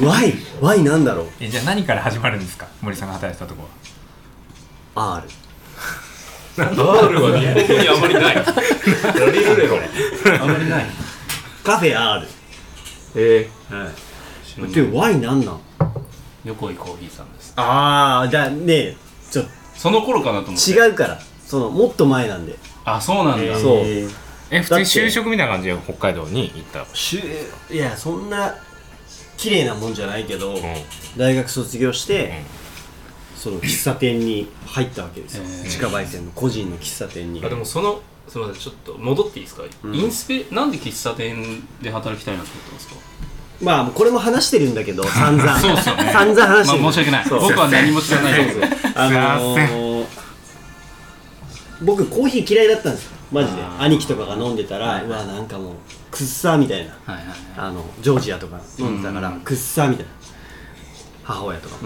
[0.06, 1.26] Y Y なんだろう。
[1.40, 2.66] えじゃあ何から始まるんですか？
[2.82, 3.68] 森さんが働いてたとこ
[4.94, 5.16] は。
[5.16, 5.28] R
[6.58, 8.34] R は日本語にあまりない。
[8.36, 8.42] ラ
[9.32, 9.76] リルレロ
[10.42, 10.86] あまりない。
[11.64, 12.26] カフェ R
[13.16, 13.90] えは
[14.68, 14.72] い。
[14.72, 15.60] で Y なんなん？
[16.44, 17.52] 横井コーヒーさんです。
[17.56, 18.96] ああじゃあね
[19.30, 19.42] ちょ
[19.74, 20.70] その頃かなと思って。
[20.70, 21.18] 違うから。
[21.46, 22.56] そのもっと前なんで。
[22.84, 23.60] あそうなんだ、えー。
[23.60, 28.54] そうえ普通に就職みたいな感じで北海道に行ったしゅいやそんな
[29.36, 30.62] 綺麗なもんじゃないけど、うん。
[31.16, 32.42] 大学卒業して、
[33.36, 35.62] その喫茶店に入ったわけですよ、えー。
[35.64, 37.44] 自家焙煎の個人の喫茶店に。
[37.44, 39.94] あでもそのすみませんちょっと戻っていいですか、うん。
[39.94, 42.94] インスペなんで喫茶店で働きたいなって思ったんですか？
[43.62, 45.58] まあもうこれも話してるんだけど散々。
[45.60, 46.10] そうっすよね。
[46.12, 47.24] 散々話してる、まあ申し訳ない。
[47.26, 47.40] そう。
[47.40, 48.58] 僕は何も知らないです。
[48.96, 50.06] あのー、
[51.82, 53.62] 僕コーヒー嫌いだったんですよマジで。
[53.78, 55.72] 兄貴とかが飲んでたら、はいうわなんかもう
[56.10, 56.94] くっさーみたいな。
[57.56, 60.12] あのジョージアとか飲んでたから、うんくっさーみたいな。
[61.24, 61.76] 母親とか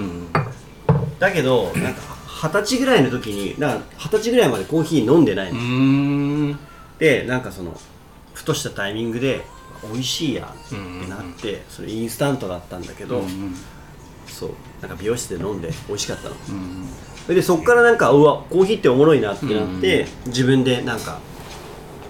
[1.19, 2.01] だけどなんか
[2.45, 6.59] 二十歳ぐらいの時にだから二十歳ぐらいまでコーヒー飲んでないうの、ん。
[6.99, 7.77] でなんかその
[8.35, 9.45] ふとしたタイミングで
[9.83, 10.77] 美味しいやって
[11.11, 13.55] なって、それインスタントだったんだけど、うん
[14.29, 14.51] そう
[14.81, 16.35] なんか美容室で飲んで美味しかったの。
[16.51, 16.87] うん
[17.25, 21.19] それでそっからなんかうわコーヒーっておもろいなってなって、自分でなんか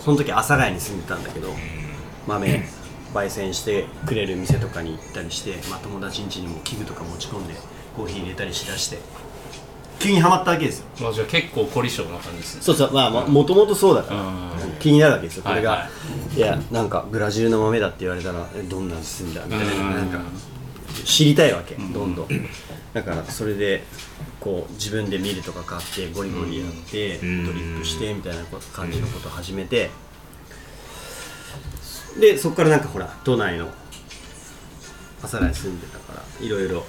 [0.04, 1.48] その時阿佐ヶ谷に住んでたんだけど、
[2.26, 2.64] 豆
[3.14, 7.54] 焙煎してくれる店とかに行ったりして、まあ、友達ん家にも器具とか持ち込んで
[7.96, 8.98] コーヒー入れたりしだして
[9.98, 10.86] 急にはまったわけですよ。
[11.00, 12.62] まあじゃあ結構凝り性な感じですね。
[12.62, 14.50] そうそうまあもともとそうだから、うん。
[14.80, 15.44] 気になるわけですよ。
[15.44, 15.78] これが、はい。
[15.80, 15.88] は
[16.36, 19.94] いやなんかブラジルの豆だって言われたらえどんなんすんだみたいな,、うん。
[19.94, 20.18] なんか
[21.04, 21.92] 知りたいわけ、ん。
[21.92, 22.28] どんどん
[22.92, 23.82] だからそれで
[24.38, 27.46] こう自分でミルとか買ってゴリゴリやって、うん。
[27.46, 29.90] ドリップしてみたいな感じのことを始めて
[32.20, 33.68] でそこからなんかほら都内の
[35.22, 36.84] 朝来住んでたからいろいろ。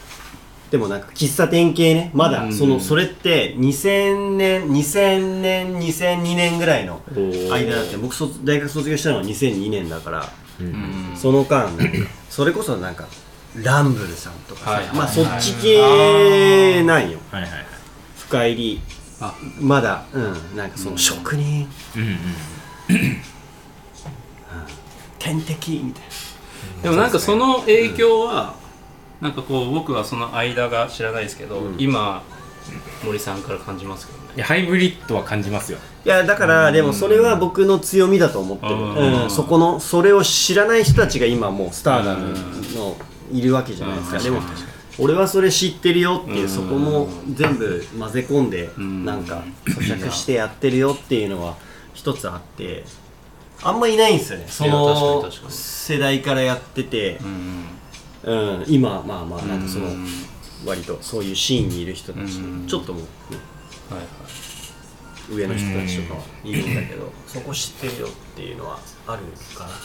[0.71, 2.53] でもなんか喫茶店系ねまだうん。
[2.53, 6.99] そのそれって2000年2000年2002年ぐらいの
[7.51, 11.13] 間だって僕卒大学卒業したのは2002年だからうん。
[11.15, 11.69] その間
[12.29, 13.07] それこそなんか
[13.61, 17.19] ランブルさんとかさ、はいはいまあそっち系なんよ。
[17.31, 17.65] はいはいはい。
[18.17, 18.81] 深入り。
[19.21, 19.35] あ。
[19.59, 22.01] まだうんなんかその職人、うん。
[22.01, 23.21] うん。
[25.19, 26.03] 天敵みたい
[26.81, 28.55] でもなんかその影響は、
[29.21, 31.75] なんかこう僕はその間が知らないですけど、うん。
[31.77, 32.23] 今
[33.05, 34.23] 森さんから感じますけどね。
[34.35, 35.77] いやハイブリッドは感じますよ。
[36.05, 39.23] ないやだからでもそれは僕の強みだと思ってる、うん。
[39.23, 39.29] うん。
[39.29, 42.33] そこのそれを知らない人たちが今もうスターダム
[42.75, 42.97] の
[43.33, 44.23] いるわけじゃないですか、うん。
[44.23, 44.41] でも
[44.99, 46.49] 俺はそれ知ってるよっていう、うん。
[46.49, 49.23] そこも全部混ぜ込んで、うんなん。
[49.25, 51.57] か咀嚼してやってるよっていうのは
[51.93, 52.83] 一つあって
[53.61, 54.45] あんまいないんですよね。
[54.47, 57.19] その世代からやってて
[58.23, 60.07] う、んうん、今まあまあなんかそのうん
[60.65, 63.07] 割とそういうシーンにいる人たちうんちょっともう、ね
[63.89, 64.07] はいはい。
[65.29, 69.23] 上の人たちとかはいるんだけどそこ知ってるよっていうのはある
[69.57, 69.69] かな。
[69.69, 69.75] で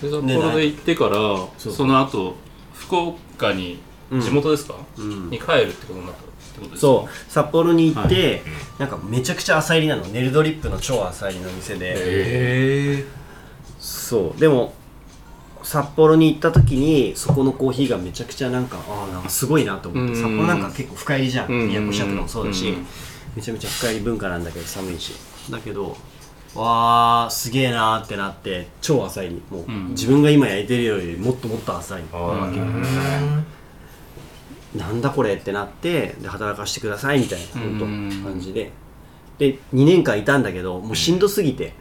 [0.00, 1.12] 札幌で行ってから
[1.58, 2.36] その後
[2.74, 3.78] 福岡に
[4.10, 4.20] うん。
[4.20, 5.30] 地元ですか、うん。
[5.30, 7.30] に帰るってことになったってことですかそう。
[7.30, 8.42] 札幌に行って、はい。
[8.80, 10.02] なんかめちゃくちゃ浅入りなの。
[10.06, 11.94] ネルドリップの超浅入りの店で、へ
[12.98, 13.04] え。
[13.78, 14.40] そう。
[14.40, 14.74] でも
[15.62, 20.14] 札幌に行った時にそこのコーヒーがめちゃくちゃなんかああなんかすごいなと思って。
[20.14, 20.20] うん。
[20.20, 21.50] 札幌なんか結構深入りじゃん。
[21.50, 21.68] うん。
[21.68, 22.68] 宮古シャトルもそうだし。
[22.70, 22.86] うん。
[23.36, 25.12] めちゃめちゃ深入り文化なんだけど寒いし。
[25.50, 25.96] だけど
[26.54, 29.88] わーすげえなーってなって超浅入りもう、うん。
[29.90, 32.02] 自分が今焼いてるよりもっともっと浅い。
[32.12, 32.50] あ
[34.76, 37.78] なんだこれってなってで働かせてくださいみたいなうん。
[37.78, 38.70] 本当感じで。
[39.38, 41.72] で2年間いたんだけどもうしんどすぎて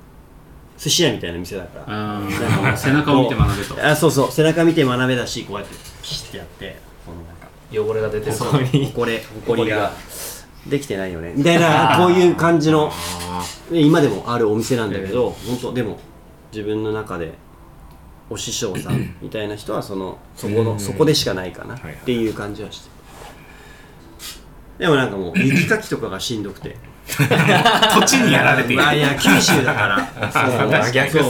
[0.77, 1.86] 寿司屋みたいな店だから。
[1.88, 2.63] あー。
[2.63, 3.88] なん背中を見て学べと。
[3.88, 4.32] あそうそう。
[4.32, 7.47] 背中見て学べだしこうやってピシッてやってこのなんか
[7.91, 8.51] 汚れが出てるそう。
[8.51, 8.58] ほ
[8.95, 9.91] これほこりが
[10.67, 11.34] できてないよね。
[11.36, 12.91] みたいなこういう感じの
[13.72, 16.00] で 今でもあるお店なんだけど本当でも
[16.52, 17.34] 自分の中で
[18.30, 22.89] お師匠さんみたいな人はそのそこのそこでしかないかなっていう感じはして。
[24.80, 26.78] でもなんかもう雪かきとかがしんどくて。
[27.10, 28.82] 土地にやられている。
[28.82, 30.32] まあいや九州だから。
[30.32, 30.69] そう。
[30.69, 31.24] 真逆っすね。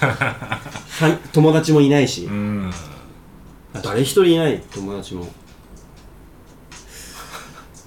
[0.00, 1.10] そう。
[1.10, 2.24] さ友達もいないし。
[2.24, 2.72] うん。
[3.82, 5.28] 誰一人いない友達も。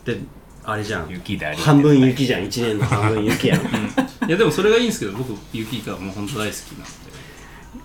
[0.06, 0.20] で
[0.63, 1.10] あれじゃん。
[1.10, 1.58] 雪であり。
[1.58, 2.41] 半分雪じゃん。
[2.43, 3.62] 1年の半分雪やん。
[4.28, 6.88] いやでもそれがいいんですけど僕雪がもう本当大好きなん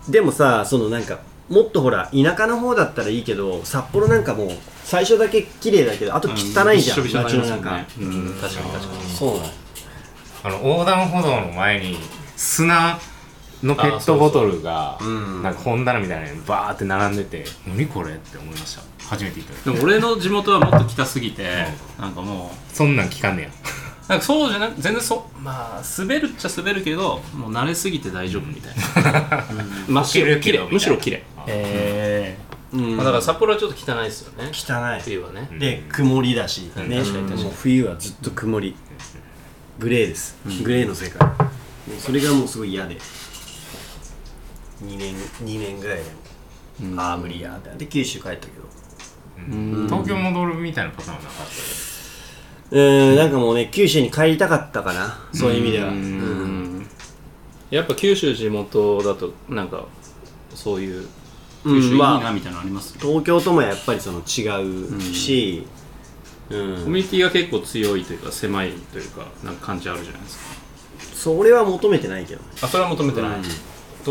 [0.06, 0.12] で。
[0.12, 4.50] でもさそのなんかもっとほら田舎の方だったらいいけど札幌なんかもう
[4.84, 7.86] 最初だけ綺麗だけどあと汚いじゃん、びっしょびしょになり街の中、ね。
[7.98, 8.34] うん。
[8.40, 9.10] 確かに確かに。
[9.10, 9.50] そうなの
[10.44, 11.98] あの横断歩道の前に
[12.36, 12.98] 砂
[13.64, 14.98] のペットボトルが
[15.42, 18.82] なんか本棚みたいなのにバーって並んでて何これって思いました。
[19.06, 19.54] 初めて行った。
[19.54, 21.66] 時でも俺の地元はもっと北すぎて
[21.98, 23.48] なんかもうそんなん聞かんねや。
[24.08, 29.44] なんかそうじゃなく全然そうまあ滑るっちゃ滑るけどもう慣れすぎて大丈夫みたいな、
[29.88, 32.36] 真っ白綺麗むしろ綺麗、へ
[32.74, 32.96] うん。
[32.96, 34.50] まあ、だから札幌はちょっと汚いですよね。
[34.52, 35.00] 汚い。
[35.00, 36.90] 冬はね、で曇りだし、うん。
[36.90, 36.98] ね。
[36.98, 38.76] 確かに確かにもう冬はずっと曇り。
[39.78, 41.26] グレーです、グレーの世界。
[41.26, 41.34] も
[41.98, 42.96] うそれがもうすごい嫌で
[44.82, 46.02] 2年2年ぐらいで。
[46.04, 46.08] も、
[46.92, 47.00] うん。
[47.00, 48.64] ああ無理やってで九州帰ったけど。
[49.48, 49.86] うん。
[49.88, 51.46] 東京戻るみたいなパターンはなかっ
[52.70, 52.76] た？
[52.76, 55.18] うーんなんかもうね九州に帰りたかったかな。
[55.32, 55.88] そういう意味では。
[55.88, 56.80] ううん。
[56.80, 56.86] ん
[57.70, 59.86] やっぱ九州地元だとなんか
[60.54, 61.06] そういう
[61.64, 65.66] うん九州いいまあなみたいなのあります、東京ともやっぱりその違うし、
[66.50, 66.84] うん。
[66.84, 70.44] コミュニティが結構強いというか狭いというかなんか感じあるじゃないですか。
[71.14, 72.48] それは求めてないけどね。
[72.62, 73.44] あそれは求めてない、うん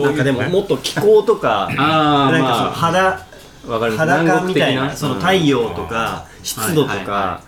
[0.02, 7.08] なんかでももっと気候とか ああなんかそのま肌裸みたいなその太陽とか湿度とはいはい。
[7.08, 7.42] はか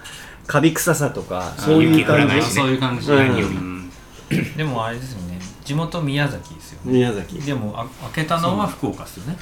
[0.48, 2.42] カビ臭さとかそういう感じ。
[2.46, 3.08] そういう感じ、
[4.58, 5.40] でもあれですよね。
[5.64, 6.94] 地元宮崎ですよね。
[6.94, 7.40] 宮崎。
[7.40, 9.38] でもあ開けたのは福岡ですよね。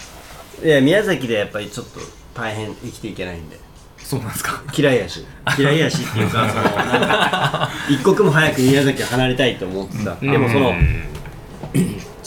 [0.64, 2.00] いや宮崎でやっぱりちょっと
[2.34, 3.60] 大変生きていけないんで。
[3.98, 4.62] そうなんですか。
[4.76, 5.26] 嫌いやし。
[5.58, 10.16] 嫌いやしっていうかそのなんか 一刻も早く宮崎を離れたいと思ってた。
[10.16, 11.04] でもそのうん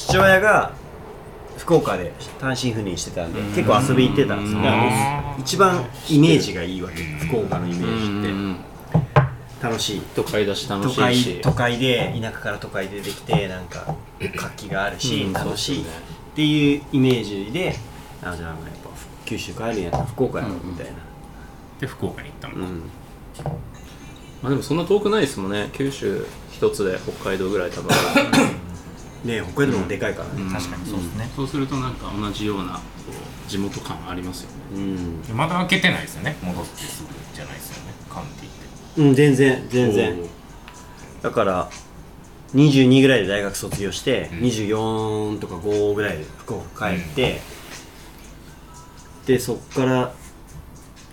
[0.07, 0.73] 父親が
[1.59, 4.63] 福岡で単身赴任してたんで結構遊び行ってたんですよ。
[4.63, 7.03] だからもう一番イメージがいいわけ。
[7.27, 8.55] 福岡のイメージうん。
[8.55, 8.57] っ
[9.61, 10.01] て楽しい。
[10.15, 11.41] 都会だし楽都会しいし。
[11.43, 13.97] 都会で田舎から都会でできてなんか
[14.37, 15.33] 活気があるし、うん。
[15.33, 15.83] 楽しい。
[15.83, 15.85] っ
[16.37, 17.75] ていうイメージで
[18.23, 18.91] あじゃあやっぱ
[19.25, 20.93] 九州帰るんやったら福岡やろみたいな、
[21.81, 22.83] で福岡に行ったのか、うん。
[24.43, 25.71] まあでもそんな遠くないですもんね。
[25.73, 27.91] 九州一つで北海道ぐらい多分
[29.27, 30.51] ね北海道もでかいからね。
[30.51, 31.31] 確かにそうですね。
[31.35, 34.57] そうするとなんか同じようなこう地元感ありますよね。
[35.29, 36.37] うん、まだ開けてないですよね。
[36.43, 37.95] 戻ってすぐじゃないですよね。
[38.09, 38.51] カウンティっ
[38.95, 39.03] て。
[39.03, 40.17] うん、全然全然。
[41.23, 41.71] だから
[42.55, 44.39] 22ぐらいで大学卒業して、うん。
[44.41, 47.41] 24とか5ぐらいで福岡帰って、
[49.27, 50.13] でそっから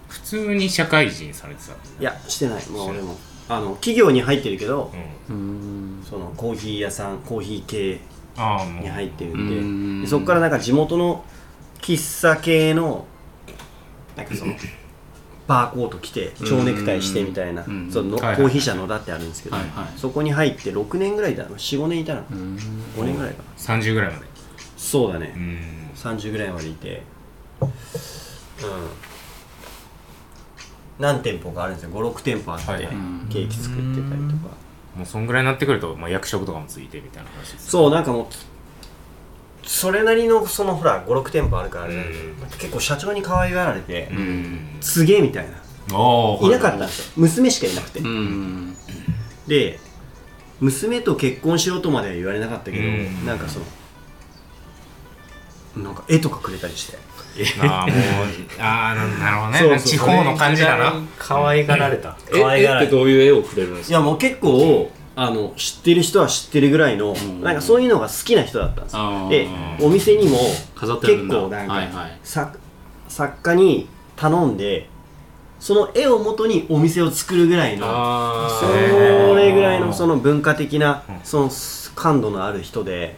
[0.08, 2.70] 普通に社会人されてたいやしてない。
[2.70, 3.18] もう俺も
[3.50, 4.92] あの企業に入ってるけど、
[5.28, 8.00] そのコーヒー屋さんコーヒー系
[8.82, 10.00] に入ってるうん。
[10.00, 11.24] んででそこからなんか地元の
[11.82, 13.06] 喫茶系の
[14.16, 14.54] なんかその
[15.46, 17.90] バーコート着て蝶ネクタイしてみたいなうん。
[17.92, 20.00] そのコーヒー社野田ってあるんですけどはいはい。
[20.00, 22.58] そこに入って6年ぐらいだ45年いたのうん。
[22.98, 23.78] 5年ぐらいかな。
[23.80, 24.26] 30ぐらいまで。
[24.78, 25.34] そうだね。
[25.36, 25.60] うん。
[25.96, 27.04] 30ぐらいまでいて。
[27.62, 27.70] うん
[31.00, 31.92] 何店舗かあるんですよ。
[31.92, 32.88] 56店舗あって、
[33.30, 34.54] ケーキ作ってたりとか。
[34.96, 38.26] もうそんぐらいになってくると、まあ、役職とかもついてみたいな話ですそうなんかもう
[39.68, 42.50] それなりのそのほら56店舗あるからね、うん。
[42.60, 44.78] 結構社長に可愛がられて、うん。
[44.82, 45.52] すげえみたいな。
[45.52, 47.14] いなかったんですよ。
[47.16, 48.76] 娘しかいなくて、うん。
[49.48, 49.80] で
[50.60, 53.26] 娘と結婚しろとまでは言われなかったけど、うん。
[53.26, 53.66] なんかその
[55.86, 56.98] なんか絵とかくれたりして
[57.62, 57.98] ああもう
[58.60, 59.60] ああなんだろうね。
[59.60, 60.94] そうそう地方の感じだな。
[61.18, 62.16] 可愛がられた。
[62.32, 63.98] え可愛がられ絵ってどういう絵をくれるんですか？
[63.98, 67.42] いやもう結構あの知ってる人は知ってるぐらいの、ん。
[67.42, 69.30] なんかそういうのが好きな人だったんですあよー。
[69.30, 69.48] で
[69.82, 70.38] お店にも
[70.76, 71.36] 飾ってあるんだ。
[71.36, 72.20] 結構なんか、はいはい。
[72.24, 72.60] 作
[73.08, 74.90] 作家に頼んで
[75.60, 77.88] その絵をもとにお店を作るぐらいの
[78.50, 78.68] そ
[79.36, 81.50] れぐらいのその文化的なその
[81.96, 83.16] 感度のある人で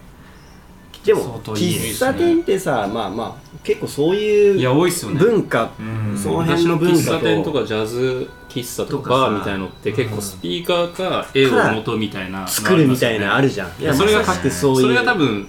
[1.05, 5.19] でも喫茶店ってさまあまあ結構そういいやう多いっすよね。
[5.19, 6.17] 文化うん。
[6.17, 9.15] その辺の文昔化の喫茶店ととかジャズ喫茶ととかさ。
[9.25, 13.71] かみたいのって結構スピーカーか絵を元みたいな作るみたいなあるじゃん。
[13.79, 15.47] いやそれがまさしくそういうそれが多分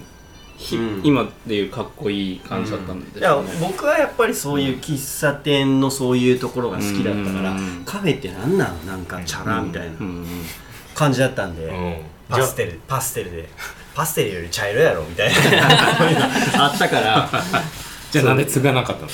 [0.57, 1.01] ひうん。
[1.03, 7.83] 今でいうかっこいい感じだったんでいや僕はやっぱりそういう喫茶店のそういうところが好きだったからうん。
[7.85, 10.25] カフェってなんなんなんかチャラみたいなうん。
[10.93, 11.97] 感じだったんで、うん。
[12.29, 13.49] パステルパステルで
[13.97, 15.35] パステルより茶色やろみたいな。
[15.35, 15.41] そ
[16.05, 16.25] ういうの
[16.65, 17.27] あったから。
[18.11, 19.13] じゃあなんで継がなかったのか？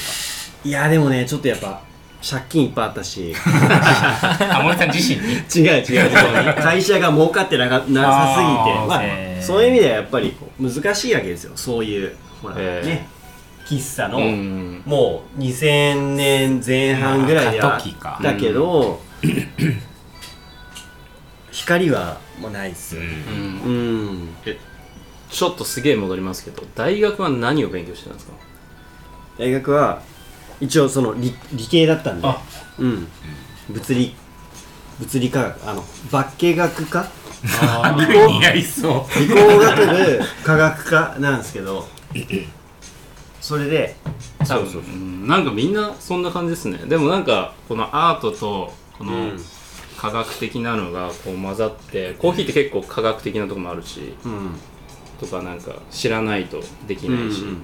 [0.65, 1.79] いやでもねちょっとやっぱ
[2.29, 3.33] 借金いっぱいあったし。
[3.39, 5.35] あ森さん自身に？
[5.35, 5.39] 違
[5.79, 8.45] う違う違う 会社が儲かってなかなさすぎて。
[8.87, 9.01] まあ
[9.41, 11.53] そういう意味ではやっぱり難しいわけですよ。
[11.55, 12.87] そういうほら、えー。
[12.87, 13.07] ね
[13.65, 14.81] 喫茶の、うん。
[14.85, 17.79] もう2000年前半ぐらいでは
[18.21, 19.01] だけど、
[21.51, 23.07] 光はもうないっすよ、うん。
[23.07, 23.11] う
[24.11, 24.29] ん。
[24.45, 24.57] え
[25.33, 28.33] ちょっとすげえ戻りますけど大学は何を勉強してたんですか？
[29.39, 30.01] 大学は
[30.61, 32.27] 一応その理理系だったんで。
[32.27, 32.39] あ。
[32.77, 33.07] うん。
[33.69, 34.15] 物理
[34.99, 37.07] 物理科学あの化学科？
[37.61, 39.19] あ理工似合いそう。
[39.19, 41.87] 理工学部科学科なんですけど
[43.41, 43.95] それで
[44.47, 44.95] 多分そうそうう。
[44.95, 46.77] んなんかみんなそんな感じですね。
[46.85, 49.39] でもなんかこのアートとこのうん。
[49.97, 54.13] 科学的なのがこう混ざってコーヒーって結構科学的なとこもあるし。
[54.25, 54.51] うん
[55.19, 57.63] とかなんか知らないとできないし、うん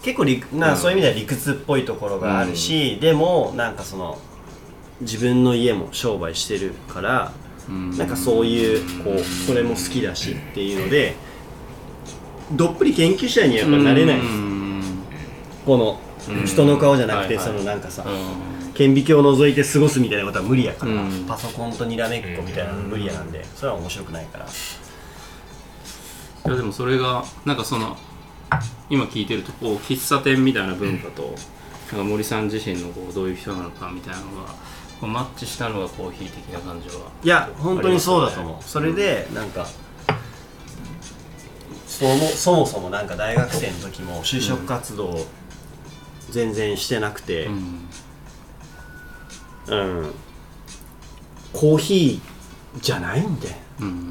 [0.00, 4.16] 結構理なそういう意味では理屈っぽいところがあるし、でもなんかその
[5.00, 7.32] 自分の家も商売してるから、
[7.68, 7.90] うん。
[7.98, 11.16] なんかそういうこうそれも好きだしっていうので
[12.52, 14.82] どっぷり研究者にはやっぱなれない、うん。
[15.66, 16.46] このうん。
[16.46, 18.72] 人の顔じゃなくて、そのなんかさ、うん。
[18.74, 21.24] 顕微鏡を覗いて過ごすみたいなことは無理やから、うん。
[21.26, 24.46] パソコンとにらめっこみたいなの無理やなんでそれは面白くないから
[26.46, 27.96] いやでもそれがなんかその
[28.90, 34.48] 今聞いてるとこう喫茶店みたいな文化と、なんか森さん自身のこうどういう人なのかみたいなのが
[35.00, 39.66] こうマッチしたのがコーヒー的な感じはいや本当にそうだと思う、それでなんか
[41.86, 45.26] そもそもそもなんか大学生の時も就職活動
[46.30, 47.88] 全然してなくてうん。
[49.66, 50.14] うん、
[51.52, 53.48] コーヒーじゃないんで。
[53.48, 53.67] うん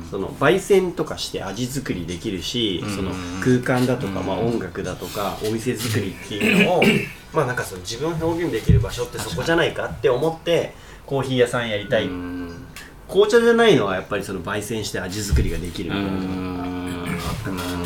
[0.10, 2.96] その焙煎とかして味作りできるし、うん。
[2.96, 6.84] その空間だとか、まあ、音楽だとかお店作りっていうのを
[7.34, 10.74] まあなんかその自分を表現できる場所ってそこじゃないかって思って
[11.06, 12.66] コーヒー屋さんやりたい、うん。
[13.08, 17.86] 紅茶じゃないのはやっぱりその焙煎して味作りができるうみたいなのがんあったから、ま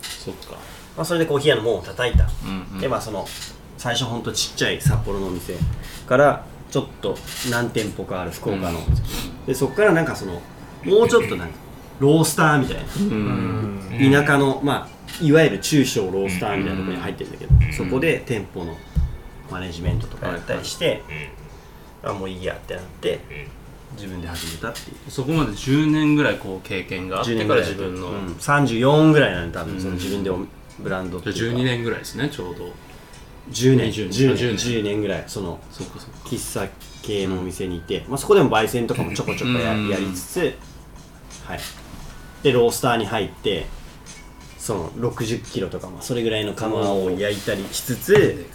[0.00, 0.56] そっか。
[0.98, 2.80] あ、それでコーヒー屋の門を叩いた、うんうん。
[2.80, 3.26] でまあその
[3.78, 5.54] 最初ほんとちっちゃい札幌のお店
[6.06, 7.16] からちょっと
[7.50, 8.80] 何店舗かある福岡の、
[9.46, 10.42] でそこからなんかその
[10.86, 11.54] もうちょっとなんか
[11.98, 12.82] ロースターみたいな。
[12.82, 14.12] うん。
[14.12, 18.76] 田舎の、まあ、いわゆる中小ロースターみたいなところに入ってるんだけど、そこで店舗の
[19.50, 21.02] マネジメントとかやったりして、
[22.02, 23.20] あもういいやってなって、
[23.96, 25.10] 自分で始めたっていう。
[25.10, 30.40] そこまで10年ぐらいこう経験があってから自分の、うん、34ぐらいなんで多分その自分でお
[30.78, 31.40] ブランドっていうか。
[31.58, 32.70] 12年ぐらいですねちょうど。
[33.50, 33.90] 10年。
[33.90, 34.56] 20 10あ10年。
[34.56, 34.56] 年。
[34.56, 35.24] 10年ぐらい。
[35.26, 35.58] その
[36.24, 36.68] 喫茶
[37.02, 39.88] 系のお店にいて、まあ、そこでも焙煎とかもちょこちょこや,、うん。
[39.88, 40.54] やりつつ
[41.46, 41.60] はい。
[42.42, 43.66] でロースターに入って
[44.58, 48.46] その60キロとか、まあ、それぐらいの窯を焼いたりしつつ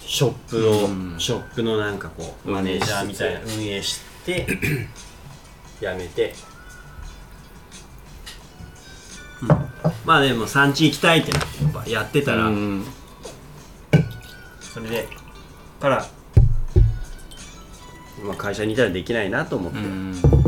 [0.00, 1.14] ショップを、うん。
[1.18, 4.46] ショップのなんかこうマネージャーみたいな運営して
[5.80, 6.34] 辞めて、
[10.04, 12.84] まあでも産地行きたいってなってやっぱやってたら、うん。
[14.60, 15.08] それで
[15.80, 16.06] から、
[18.22, 20.41] まあ、会社にいたらできないなと思って、うん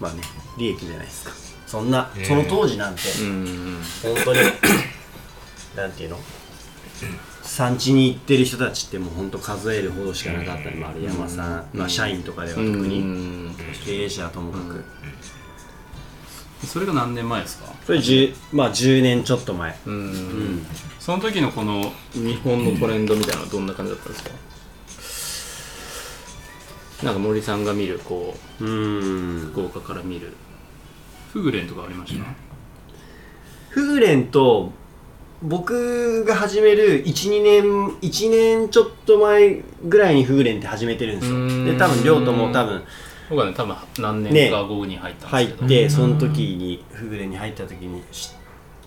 [0.00, 0.20] まあね
[0.58, 1.32] 利益じゃないですか。
[1.66, 3.82] そんな、その当時なんて、うん。
[4.02, 4.40] 本当に
[5.76, 6.18] なんていうの？
[7.42, 13.56] 産地に行ってる人たちってもう本当数えるほどしかなかったり丸山さん、まあ、社員とかでは特に、うん。
[13.84, 14.84] 経営者はともかく、
[16.66, 17.72] それが何年前ですか？
[17.84, 19.76] それ10まあ10年ちょっと前。
[19.86, 19.94] うん。
[19.94, 20.66] うん。
[21.00, 24.30] その時のこの日本のトレンドみたいなのはどんな感じだったんですか？
[27.02, 29.40] なんか森さんが見るこううん。
[29.52, 30.32] 福岡から見る。
[31.32, 32.24] フグレンとかありました、
[33.68, 34.72] フグレンと
[35.42, 37.64] 僕が始める12年
[38.00, 41.64] 1年ちょっと前ぐらいにフグレンって始めてるんですよ。
[41.66, 42.82] で多分亮とも多分
[43.28, 48.30] 僕はね多分何年か後に入ったんで入っすけど、てその時にフグレンに入った時に知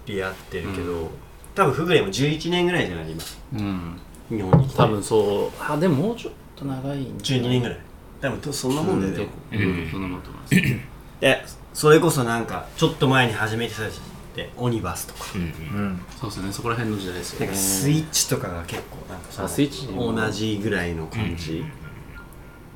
[0.07, 1.07] り合ってるけど、うん。
[1.53, 3.22] 多分フグレンも11年ぐらいじゃない今。
[3.53, 3.99] うん。
[4.30, 4.78] 日本に来て。
[4.78, 5.64] 多分そう。
[5.64, 7.78] あでももうちょっと長いんじゃない？12年ぐらい
[8.22, 10.55] 多分そんなもんだよね、結構うんそんなもんだと思います。
[11.22, 15.26] でそれこそなんかちょっと前に始めてた時ってオニバスとか。
[15.36, 16.01] うんうん。
[16.20, 16.53] そうですよね。
[16.53, 17.45] そこら辺の時代ですよね。
[17.47, 20.13] なんかスイッチとかが結構なんかそのあスイッチも。
[20.13, 21.63] 同じぐらいの感じ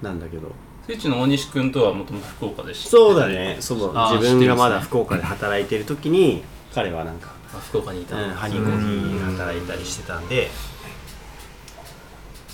[0.01, 0.51] なんだけど。
[0.85, 3.57] スイッチの大西君とはもともと福岡で知ってたそうだね。
[3.59, 8.15] そうあー自分がまだ福岡で働いてる時に彼はなんか、あ福岡にいた。
[8.21, 10.47] うん、ハニーコーヒーで働いたりしてたんで。
[10.47, 10.72] そう一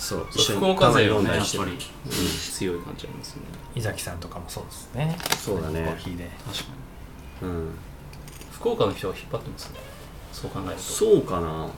[0.00, 0.16] 緒
[0.54, 1.78] に福岡勢はねやっぱり、
[2.10, 3.42] 強い感じありますね。
[3.74, 5.18] 伊崎さんとかもそうですね。
[5.38, 5.84] そうだね。
[5.84, 6.30] コーヒーで。
[6.46, 6.64] 確か
[7.42, 7.48] に。
[7.48, 7.68] うん。
[8.52, 9.78] 福岡の人が引っ張ってますね。
[10.32, 10.80] そう考えると。
[10.80, 11.68] そうかな。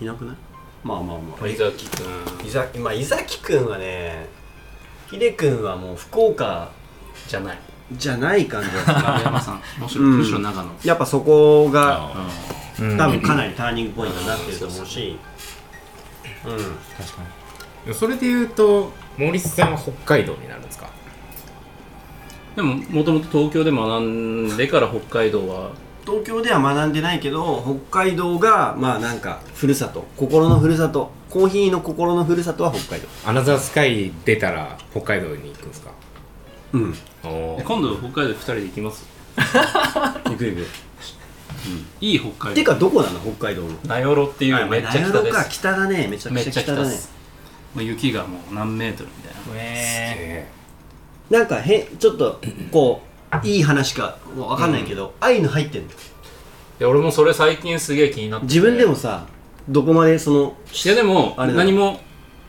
[0.00, 0.36] いなくない？
[0.84, 1.48] まあまあまあ。
[1.48, 2.06] 伊崎君
[2.46, 4.28] 伊崎まあ伊崎くんはね
[5.10, 6.70] 秀くんはもう福岡。
[7.28, 7.58] じゃない。
[7.92, 9.62] じゃない感じだった丸山さん。
[9.78, 10.18] むしろ,、うん。
[10.18, 10.70] むしろ長野。
[10.84, 12.10] やっぱそこが
[12.78, 15.18] うん多分かなりターニングポイントになってると思うし。
[15.28, 15.33] うん
[16.50, 17.22] 確か
[17.86, 17.94] に。
[17.94, 20.88] それで言うと森さんは北海道になるんですか？
[22.56, 25.70] でももともと東京で学んでから北海道は？
[26.06, 33.08] 東京では学んでないけど北海道がまあなんかふるさと心のふるさとコーヒーの心のふるさとは北海道。
[33.26, 35.90] アナザースカイ出たら北海道に行くんですか？
[36.74, 36.94] うん。
[37.24, 39.06] お今度北海道2人で行きます？
[39.36, 40.66] 行く行く
[42.00, 42.54] いい北海道。
[42.54, 43.20] てかどこなの？
[43.20, 43.68] 北海道の。
[43.86, 46.08] 名寄っていうめっちゃ北名寄かです北だね。
[46.08, 46.96] めちゃくめっちゃちゃ北だね
[47.74, 49.40] もう雪がもう何メートルみたいな。
[49.56, 50.48] え。
[51.30, 52.40] なんかへちょっと
[52.70, 53.02] こ
[53.42, 55.88] ういい話かもう分かんないけど、ああいうの入ってんの？
[55.88, 55.92] い
[56.80, 58.46] や俺もそれ最近すげえ気になって。
[58.46, 59.26] て自分でもさ
[59.68, 62.00] どこまでそのいやでもあれだ何も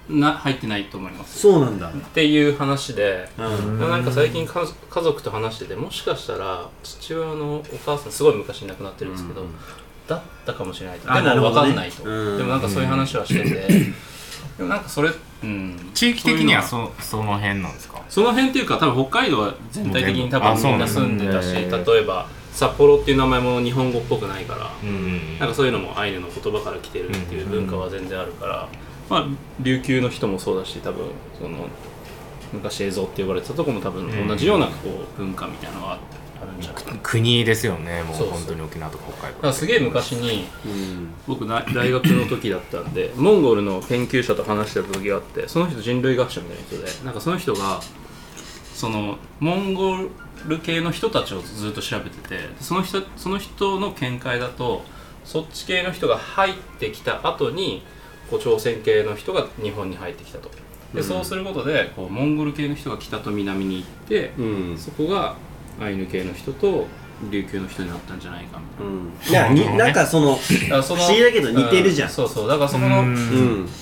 [0.09, 1.39] な入ってないと思います。
[1.39, 1.89] そうなんだ。
[1.89, 3.79] っていう話でうん。
[3.79, 9.47] なんか最近か家族と話しててもしかしたら父親のお母さんすごい昔に亡くなってるんですけど、うん
[10.07, 11.11] だったかもしれないと。
[11.11, 11.69] あでもなるほどね。
[11.69, 12.37] 分かんないと、うん。
[12.37, 13.67] でもなんかそういう話はしてて、
[14.55, 15.09] でもなんかそれ、
[15.41, 18.03] うん、地域的にはそそその辺なんですか？
[18.07, 25.39] その辺っていうか多分北海道は全体的に多分みんな住んでたし例えば札幌っていう名前も日本語っぽくないから、うん。
[25.39, 28.69] なんかそういうのもアイヌの言葉から来てるっていう文化は全然あるから、
[29.09, 29.27] まあ
[29.59, 31.05] 琉球の人もそうだし多分
[31.39, 31.67] その
[32.53, 34.71] 昔映像って呼ばれてたとこも多分同じようなこ
[35.17, 35.99] う文化みたいなのがあ
[36.41, 36.97] あるんじゃないかな。
[36.97, 38.37] だか国ですよねもうそうそう。
[38.37, 39.47] 本当に沖縄とか北海道。
[39.47, 41.13] らすげえ昔にうん。
[41.27, 47.81] 僕な大学の時だったんで モンゴルの研究者と話してた時があってその人人類学者みたいな人でなんかその人が
[48.73, 49.97] そのモンゴ
[50.47, 54.83] ル系の人たちをずっと調べててその人その人の見解だと
[55.23, 57.83] そっち系の人が入ってきた後に
[58.29, 60.49] こう朝鮮系の人が日本に入ってきたと。
[60.93, 64.77] で、そうすることでこうモンゴル系の人が北と南に行って、うん。
[64.77, 65.35] そこが
[65.79, 66.87] アイヌ系の人と
[67.29, 69.47] 琉球の人になったんじゃないかみたいな。
[69.47, 69.55] うん。
[69.55, 72.09] いやになんかそのだからその不思議だけど似てるじゃん。
[72.09, 72.47] うそうそう。
[72.47, 73.03] だからそこの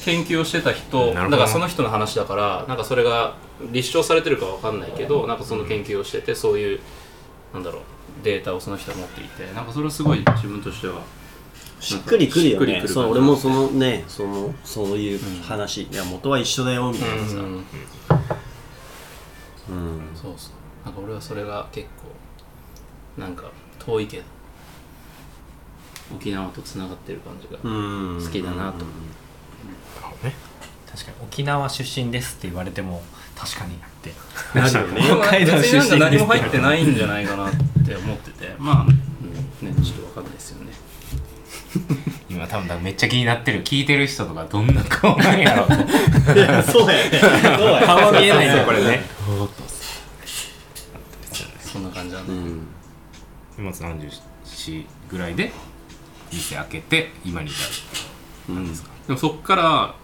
[0.06, 3.36] 研究をしてた人だからその人の話だからなんかそれが
[3.72, 6.80] 立証されてるかわかんないけどなんかその研究をしててそういう
[7.54, 7.82] なんだろう
[8.24, 11.02] データをその人は持っていてなんかそれはすごい自分としては
[11.84, 12.84] しっくりくるよね。
[12.88, 17.44] そう俺もそのねそのそういう話、いや元は一緒だよみたいなさ、うん。
[17.46, 17.64] うん。
[20.16, 20.86] そうそう。
[20.86, 21.88] なんか俺はそれが結
[23.18, 24.24] 構なんか遠いけど
[26.16, 28.24] 沖縄とつながってる感じがうん。
[28.24, 28.86] 好きだなと。
[30.90, 33.02] 確かに沖縄出身ですって言われても
[33.36, 34.14] 確かにって。
[34.58, 35.02] なるよね。
[35.02, 35.22] でも。
[35.22, 37.54] 北海道別になんか何も入ってないんじゃないかなっ
[37.86, 38.56] て思ってて。
[38.58, 40.72] まあ、うん、ねちょっとわかんないですよね
[42.30, 45.66] 今多分めっちゃ気になってる聞いてる人とかどんな顔なんやろ
[46.36, 47.20] いやそうやね。
[47.20, 47.32] そう
[47.86, 48.46] 顔は見えない。
[48.46, 49.04] んだよこれね。
[51.60, 52.68] そんな感じなんで、うん。
[53.58, 55.52] 今34ぐらいで
[56.32, 57.56] 店開けて今に至
[58.50, 58.74] るうん。
[58.74, 58.80] で
[59.10, 59.96] もそっから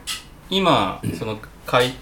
[0.50, 1.93] 今その買い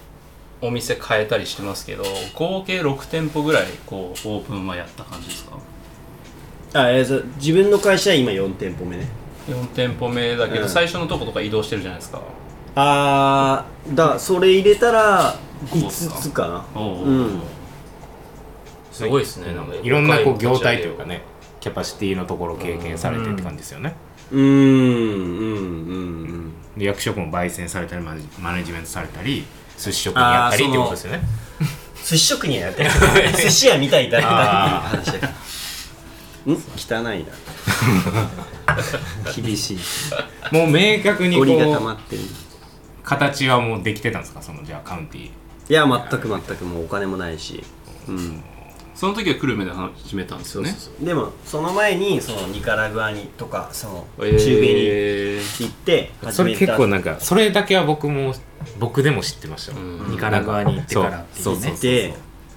[0.61, 5.57] お店変えたりしてますけど合計6店舗ぐらいこうオープンはやった感じですか？
[6.73, 9.07] あえーそう自分の会社は今4店舗目ね
[9.47, 10.69] 4店舗目だけど、うん。
[10.69, 12.21] 最初のとことか移動してるじゃないですか。
[12.75, 15.35] あーだそれ入れたら
[15.65, 16.65] 5つかな。
[16.79, 17.41] おううん。
[18.91, 19.75] すごいですねなんか。
[19.75, 21.21] いろんなこう業若態というかね
[21.59, 23.95] キャパシティのところを経験されてって感じですよね、
[24.31, 25.93] うーんうんう
[26.43, 29.43] んで役職も焙煎されたりマネマネジメントされたり
[29.77, 31.21] 寿司職人やったりってことですよね。
[32.05, 32.89] 寿司職人やってる
[33.35, 35.33] 寿司屋みたいだったっていう話だか
[36.47, 37.31] らん汚いな
[39.35, 39.77] 厳しい。
[40.51, 42.21] もう明確にこゴリが溜まうってる。
[43.03, 44.41] 形はもうできてたんですか？
[44.41, 45.31] そのじゃあカウンティい
[45.69, 46.65] や全く全く。
[46.65, 47.63] もうお金もないし。
[48.07, 48.43] うん。
[48.95, 50.75] その時は久留米で始めたんですよね？
[50.99, 55.63] でもその前にそのニカラグアにとかそのえ中米にー。
[55.63, 56.73] 行ってそれ始めた。
[56.73, 58.33] 結構なんかそれだけは僕も
[58.79, 59.73] 僕でも知ってました。
[59.73, 60.11] よ、うん。
[60.11, 61.43] ニカラグアに行ってからっていうね。
[61.43, 61.81] そうそうそうそう。
[61.81, 62.13] で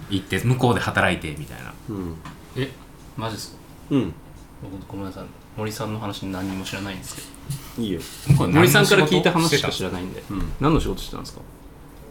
[0.08, 1.74] 行って向こうで働いてみたいな。
[1.90, 2.16] うん。
[2.56, 2.70] え
[3.16, 3.58] マジですか？
[3.90, 4.14] うん
[4.62, 5.24] 僕ごめんなさい。
[5.56, 7.82] 森さんの話何にも知らないんですけど。
[7.82, 8.00] いいよ。
[8.28, 10.52] 向こう森さんから聞いた話しか知らないんで、うん。
[10.61, 11.40] 何の仕事してたんですか？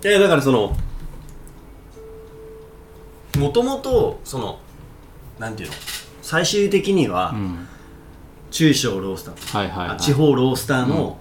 [0.03, 0.75] いやだからその
[3.37, 4.59] もともとその
[5.37, 5.75] なんていうの？
[6.21, 7.67] 最終的にはん。
[8.51, 11.19] 中小ロースター、はいはい、はい、あ地方ロースターの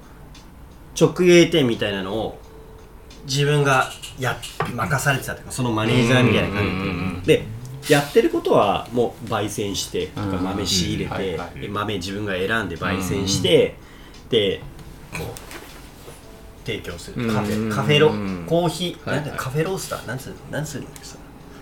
[0.99, 2.39] 直営店みたいなのを
[3.27, 4.35] 自分がや
[4.75, 7.45] 任されてたというかそのマネージャーみたいな感じで、で
[7.89, 11.11] やってることはもう焙煎してとかうん豆仕入れうん。
[11.13, 11.61] はいてはい。
[11.61, 13.77] で豆自分が選んで焙煎して
[14.31, 14.61] で
[15.13, 17.27] こう提供する。
[17.33, 17.71] カフうん。
[17.71, 18.45] ェカフェロうん。
[18.47, 19.27] コーヒーはいはい。
[19.27, 20.07] なんだカフェロースター？
[20.07, 20.37] なんつうの？
[20.51, 21.17] なんつうんだっけさ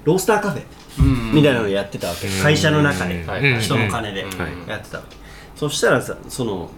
[0.04, 0.62] ロースターカフェ？
[0.98, 1.02] う
[1.32, 1.34] ん。
[1.34, 2.28] みたいなのをやってたわけ。
[2.42, 3.24] 会社の中で。
[3.60, 4.30] 人の金でうん。
[4.68, 4.98] やってた。
[4.98, 5.16] わけ
[5.54, 6.70] そしたらさその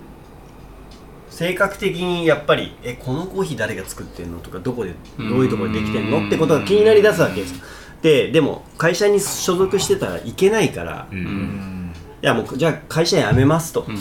[1.31, 4.41] 性格的にやっぱりえこのコーヒー誰が作ってんの？
[4.41, 6.27] とかどこでどういうところでできてんの？
[6.27, 7.65] ってことが気になりだすわけですよ
[8.03, 11.93] ででも会社に所属してたらいけないから、いうん。
[12.21, 13.99] やもうじゃあ会社辞めますとうん。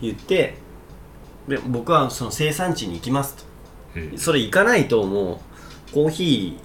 [0.00, 0.56] 言って
[1.48, 3.44] で僕はその生産地に行きますと。
[3.96, 4.18] うん。
[4.18, 5.40] それ行かないとも
[5.90, 6.58] うコーヒ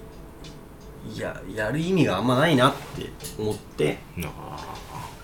[1.16, 3.98] ーややる意味があんまないなって思って。
[4.24, 4.56] あ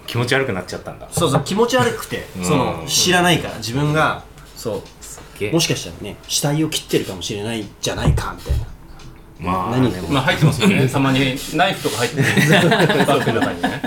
[0.04, 0.06] ー。
[0.06, 1.08] 気持ち悪くなっちゃったんだ。
[1.10, 2.44] そうそう気持ち悪くてうん。
[2.44, 4.24] その知らないから自分が。
[4.56, 4.82] そう。
[5.38, 8.66] げもしかしたらね死体を切ってるかもしれないじゃないかみたいな
[9.40, 10.08] まあ何でも。
[10.08, 10.88] まあ入ってますよね。
[10.88, 12.24] たまにナイフとか入ってる
[13.06, 13.82] バッグの中にね。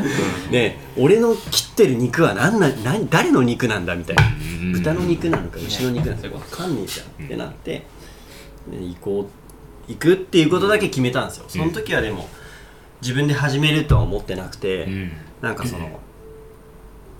[0.52, 4.24] ね俺の切ってる肉は何な何誰の肉なんだみたいな。
[4.24, 4.72] うん。
[4.74, 7.84] 豚の肉なのか牛の肉なのかね分かんねえじゃんってなって、ね
[8.80, 11.46] 行こう行くっていうことだけ決めたんですよ。
[11.48, 12.28] その時はでも
[13.02, 15.12] 自分で始めるとは思ってなくて、うん。
[15.42, 16.00] なんかその、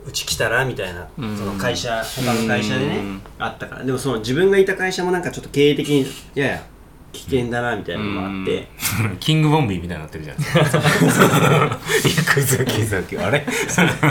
[0.06, 1.38] うち来たらみたいな、うん。
[1.38, 3.22] その会社他の会社でね、うん。
[3.40, 3.84] あったから。
[3.84, 6.06] でもその自分がいた会社もなんかちょっと経営的に
[6.36, 6.64] やや
[7.12, 8.68] 危険だなみたいなのもあって、
[9.20, 13.46] キングボンビーみたいになってるじゃな いですか行く先々あれ？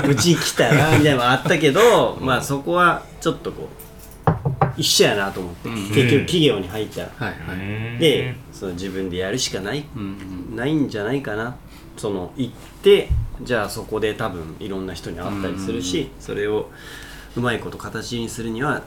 [0.09, 3.69] うち来たらみたいなのもあったけど、まあそこはちょっとこ
[4.27, 4.31] う
[4.77, 5.75] 一緒やなと思って、うん。
[5.89, 7.55] 結局企業に入ったら、はいは
[7.97, 7.99] い。
[7.99, 9.85] でその自分でやるしかない。
[9.97, 11.57] うんないんじゃないかな。
[11.97, 13.09] その行って
[13.43, 16.71] じゃあそこで多分いろんな人に会ったりするし、それを
[17.37, 18.83] うまいこと形にするには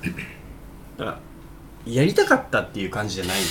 [0.97, 1.19] だから
[1.85, 3.41] やりたかったっていう感じじゃない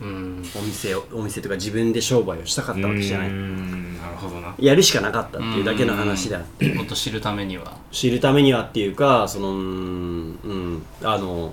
[0.00, 0.42] うん。
[0.56, 3.98] お店をお店とか自分で商売をしたかったわけじゃなういん。
[3.98, 4.54] なるほどな。
[4.58, 6.72] やるしかなかったっていうだけの話であって。
[6.74, 7.76] もっと知るためには。
[7.92, 11.52] 知るためにはっていうかそのうんうんあの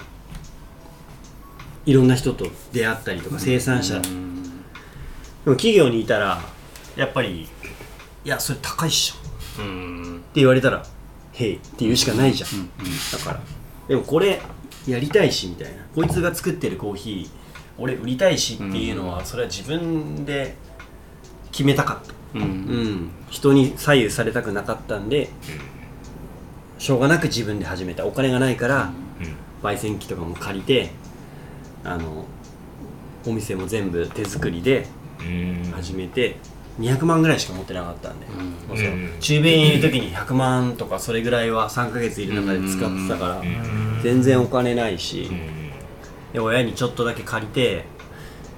[1.85, 4.35] いろんな人と出会ったりとか生産者、でうん。
[5.45, 6.41] も企業にいたら
[6.95, 7.47] やっぱり
[8.23, 9.61] いやそれ高いっしょ。
[9.61, 10.85] うんって言われたら
[11.33, 12.69] 「へい」って言うしかないじゃん。
[13.11, 13.39] だから。
[13.87, 14.41] でもこれ
[14.87, 15.83] やりたいしみたいな。
[15.93, 17.40] こいつが作ってるコーヒー
[17.81, 20.55] 俺売りたいしっていうのはそれは自分で
[21.51, 22.13] 決めたかった。
[22.35, 22.41] うん。
[22.41, 23.09] うん。
[23.29, 25.29] 人に左右されたくなかったんで
[26.77, 28.05] しょうがなく自分で始めた。
[28.05, 28.91] お金がないから
[29.63, 30.91] 焙煎機とかも借りて
[31.83, 32.25] あの
[33.25, 34.87] お店も全部手作りで
[35.19, 35.71] うん。
[35.71, 36.37] 始めて
[36.79, 38.45] 200万ぐらいしか持ってなかったんで、うん。
[38.69, 39.09] もうそのうん。
[39.19, 44.01] 中米にいる時に100万とかそれぐらいは3ヶ月いる中で使ってたからん。
[44.03, 45.60] 全然お金ないしうん
[46.33, 47.85] で親にちょっとだけ借りて、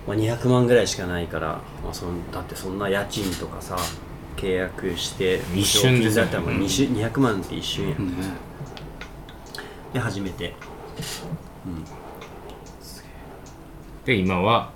[0.07, 3.77] まあ、200万ぐらいしかないから、まあ、そのだってそんな家賃とかさ
[4.35, 8.03] 契約して一瞬でだったらもう2週200万って一瞬やね
[9.93, 10.53] で始めて。
[14.05, 14.72] で今は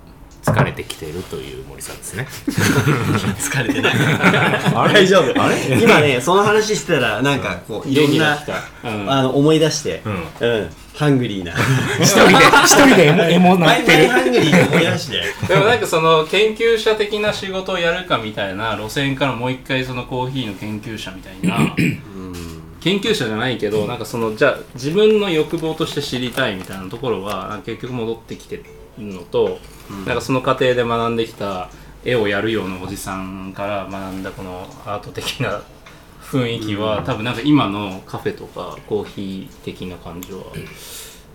[0.52, 2.26] 疲れてきてるという森さんですね。
[3.38, 3.94] 疲れてない。
[4.94, 5.32] 大丈夫。
[5.80, 8.38] 今ねその話してたらなんかこういろんな、
[8.84, 9.10] うん。
[9.10, 10.02] あの思い出して
[10.40, 11.52] ううん、ハングリーな。
[12.00, 12.34] 一人で
[12.64, 14.08] 一人でエモエモな毎ってる。
[14.08, 15.22] 回ハングリーで思い出して。
[15.48, 21.74] でもなんかその研究者的な仕事をやるかみたいな路線からもう一回そのコーヒーの研究者みたいな
[22.80, 28.64] 研究者じゃないけどなんかそのじゃあ自分の欲望として知りたいみたいなところはなんか結局戻ってきてる
[28.98, 29.58] のと、
[30.06, 31.70] なんかその過程で学んできた
[32.04, 35.62] 絵をやるようなおじさんから学んだこのアート的な
[36.22, 40.42] 雰囲気は、多分なんか今のカフェとかコーヒー的な感じは、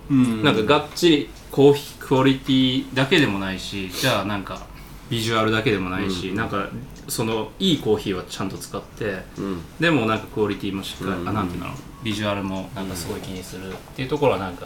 [0.09, 0.43] うん。
[0.43, 4.68] なんかがっちりコーヒークオリティだけでもないしじゃあなんか
[5.09, 6.70] ビジュアルだけでもないし、なんか
[7.07, 9.61] そのいいコーヒーはちゃんと使って、うん。
[9.80, 11.30] でもなんかクオリティもしっかり、うん。
[11.30, 11.68] あなんていうの？
[12.03, 14.66] ビジュアルもなんかすごい気にするっていうところはなんか、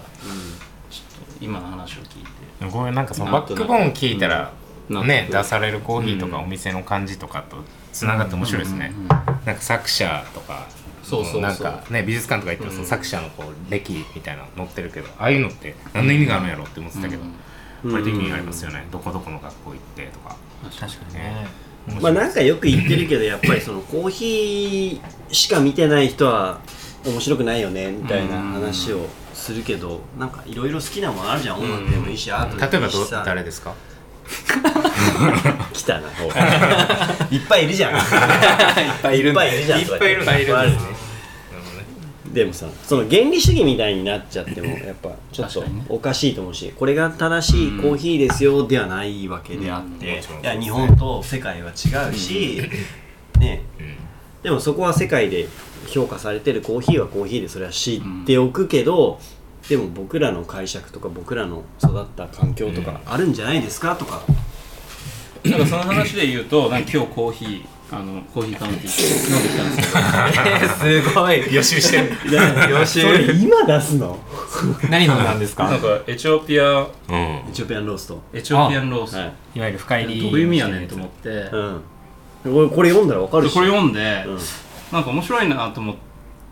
[0.89, 2.36] ちょっと今の話を聞いて
[2.71, 4.51] ごめんなんかそのバックボーン聞いたら
[4.89, 5.07] うん。
[5.07, 7.57] ね出されるコーヒーとかお店の感じとかと
[7.91, 8.93] つながって面白いですね。
[8.95, 9.01] うん。
[9.03, 9.07] うん。
[9.07, 10.67] なんか作者とか
[11.03, 11.41] そうそうそう。
[11.41, 17.21] なんかね美術館とか行って作者のこう歴みたいなの載ってるけどああいうのって何の意味があるんやろって思ってたけど
[17.83, 17.91] うん。
[17.91, 18.87] これ的にありますよね。
[18.91, 20.35] どこどこの学校行ってとか。
[20.63, 21.47] 確確かにね。
[22.01, 26.59] まあなんかよく言ってるけどやっぱりそのコーヒーしか見てない人は
[27.05, 29.05] 面白くないよねみたいな話を
[29.47, 31.57] するけどなんかいろいろ好きなものあるじゃん。
[31.57, 33.23] 音楽でもいいしアート例えばどでもいいしさ。
[33.25, 33.73] 誰ですか？
[35.73, 36.09] 来たな
[37.31, 37.95] いっぱいいるじゃん。
[37.95, 38.01] いっ
[39.01, 41.85] ぱいいるんだぱいいるじゃんいっぱいいるんだいっぱいあるなるほどね。
[42.33, 45.85] でもさその原理主義みたいになっちゃってもやっぱちょっと確かにね。
[45.87, 50.15] おかしいと思うしこれが正しいコーヒーですよではないわけであって、うん。
[50.17, 52.61] もちろんいや日本と世界は違うし、
[53.39, 53.63] ね。
[54.43, 55.47] でもそこは世界で
[55.87, 59.19] 評価されてるコーヒーはコーヒーでそれは知っておくけど、
[59.69, 64.21] でも僕らの解釈とか僕らの育った環境とかあるんじゃないですかとか、
[65.43, 71.03] なんかその話で言うとなんか今日コーヒーあのコーヒーカウンティー飲んできたんですけど。
[71.09, 71.53] すごい。
[71.53, 72.11] 予習してる。
[72.69, 74.17] 予 それ今出すの？
[74.89, 75.65] 何飲んだんですか？
[75.65, 76.79] なんかエチオピア。
[76.79, 77.15] うん。
[77.15, 78.21] エチオピアンロースト。
[78.33, 79.17] エチオピアンロースト。
[79.19, 80.21] はい、いわゆる深入り。
[80.21, 81.81] どういう意味やねんと思って、うん。
[82.43, 83.53] これこれ読んだらわかるし。
[83.53, 84.39] でこれ読んで、うん。
[84.91, 85.95] なんか面白いなと思っ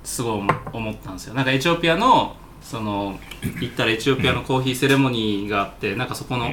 [0.06, 1.34] すごい思思ったんですよ。
[1.34, 2.36] なんかエチオピアの
[2.66, 3.20] その
[3.62, 6.52] 行ったらエチオピアのコーヒーセレモニーがあってなんかそこの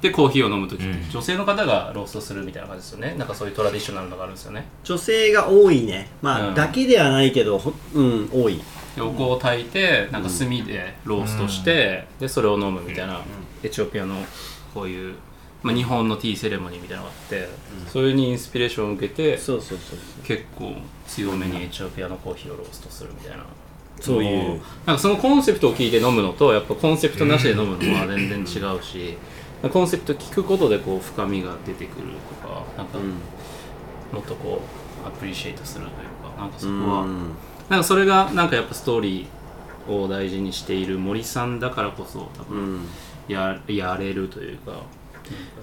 [0.00, 3.14] でコーヒーを飲む時って女性の方がローストするみたいな感じですよね。
[3.18, 4.64] なんかそういうトラディショナルのがあるんですよね。
[4.82, 6.08] 女性が多いね。
[6.22, 6.54] まあ、うん。
[6.54, 8.62] だけではないけどほうん多い。
[8.96, 13.20] でお香を炊いてなんか炭でローストして、でそれを飲むみたいな、
[13.62, 14.16] エチオピアの
[14.74, 15.14] こういう、
[15.62, 17.48] まあ、日本のティーセレモニーみたいなのがあって、
[17.88, 19.98] それにインスピレーションを受けてそうそうそう。
[20.24, 20.72] 結構
[21.06, 23.44] 強めにエチオピアのコーヒーをローストするみたいな
[24.00, 24.60] そういう。
[24.86, 28.42] なんかそのコンセプトを聞いて飲むのとやっぱコンセプトなしで飲むのは全然違
[28.76, 29.16] うし、
[29.72, 32.08] コンセプト聞くことでこう深みが出てくる
[32.42, 33.14] とかなんかうん。
[34.12, 34.60] もっとこ
[35.04, 37.18] うアプリシエイトするというかなんかそこは、うん。
[37.68, 42.86] なんかそれがなんかやっぱストーリーを大事にしている森さんだからこそ多う分ん。
[43.28, 44.72] ややれるというか、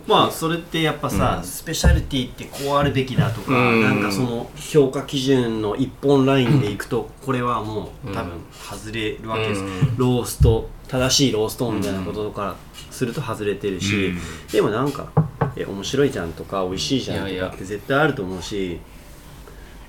[0.07, 3.83] まあそれってやっぱさ、スペシャリティってこうあるべきだとか、うん。
[3.83, 9.97] なんかその評価基準の一本ラインでいくと、これはもう多分外れるわけです、うん。
[9.97, 12.55] ロースト正しいローストみたいなことから
[12.89, 14.17] すると外れてるし、うん。
[14.51, 15.11] でもなんか
[15.57, 18.79] え面白いじゃんとか美味しいじゃんとかって絶対あると思うし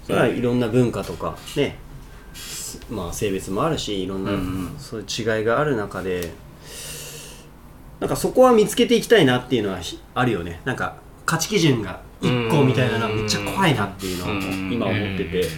[0.05, 1.77] それはいろんな文化とかね
[2.35, 4.75] すまあ性別もあるしいろんな、うん。
[4.79, 6.33] そういう違いがある中で
[8.01, 10.61] なんかそこは見つけていきたいなっていうのはひあるよね。
[10.65, 10.97] なんか
[11.27, 14.73] 価値基準が1個みたいなのはめっちゃ怖いなっていうのはうん。
[14.73, 15.49] 今思ってて。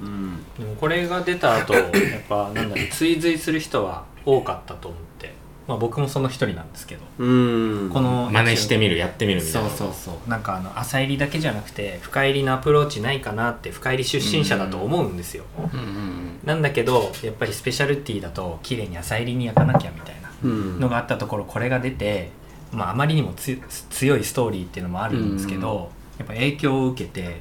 [0.00, 0.44] うん。
[0.58, 1.84] でもこれが出た後やっ
[2.28, 5.32] ぱなんだろう追随する人は多かったと思って、
[5.66, 7.02] まあ、僕もその一人なんですけど。
[7.18, 7.90] うん。
[7.92, 9.68] この真似してみるやってみるみたいな。
[9.68, 10.30] そうそうそう。
[10.30, 15.80] なんかあの浅入りだけじゃなくて深入りのアプローチないかなって深入り出身者だと思うんですよ、うん。
[15.80, 20.12] うんなんだけどやっぱりスペシャルティーだと綺麗に浅入りに焼かなきゃみたいな。
[20.12, 22.30] うんのがあったところこれが出て、
[22.72, 23.58] まあ、あまりにもつ
[23.90, 27.40] 強いストーリーっていうのもあるんですけど、やっぱ影響を受けて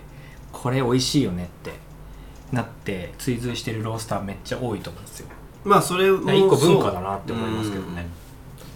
[0.52, 1.72] これ美味しいよねって
[2.52, 5.28] なって追随してるロースターめっちゃ多いと思うんですよ。
[5.64, 8.08] まあそれも一個文化だなって思いますけどね。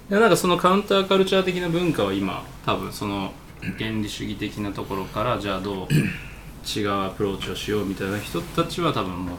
[0.09, 3.31] でなんかそのカウンターカルチャー的な文化は今多分その
[3.77, 5.87] 原理主義的なところからじゃあどう
[6.67, 9.37] 違うアプローチをしようみたいな人たちは多分もう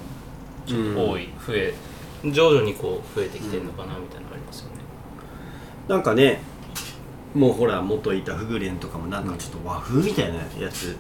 [0.66, 1.74] ちょっと多い、増え
[2.24, 4.76] 徐々にこう増えてきてるのかなみたいなますよね、
[5.88, 6.42] なんかね
[7.34, 10.94] もうほら元いたフグレンとかもなんかちょっと和風みたいなやつ。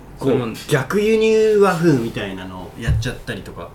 [0.68, 3.68] 逆輸入和風みたいなのをやっちゃったりとか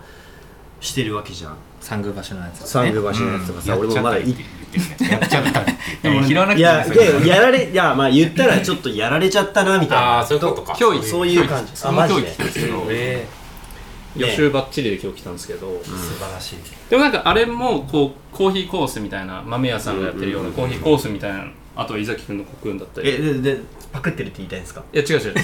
[0.80, 1.58] してるわけじゃん。
[1.80, 3.80] 三宮橋のやつサング橋のやつとかさ、うん。
[3.82, 5.12] 俺もまだいやっちゃったりって言ってるね。
[5.12, 10.20] やっちゃったりってでも拾わなくいていいややられいやまあ言ったらちょっとやられちゃったなみたいあな。
[10.22, 10.76] あそういうことか。
[10.80, 11.72] 今日そういう感じ。
[11.86, 12.34] あマジで。
[12.34, 13.28] すけど、え
[14.18, 16.56] 予習ばっちりで今日来たんですけど、ー素晴らしい。
[16.90, 21.46] でもなんかあれもこうコーヒーコースみたいな豆屋さんがやってるようなコーヒーコースみたいな
[21.76, 23.10] あとは伊崎君のコクーンだったり。
[23.10, 23.60] えでで
[23.92, 24.84] パクってるって言いたいんですか？
[24.94, 25.34] いや違う違う。
[25.34, 25.42] で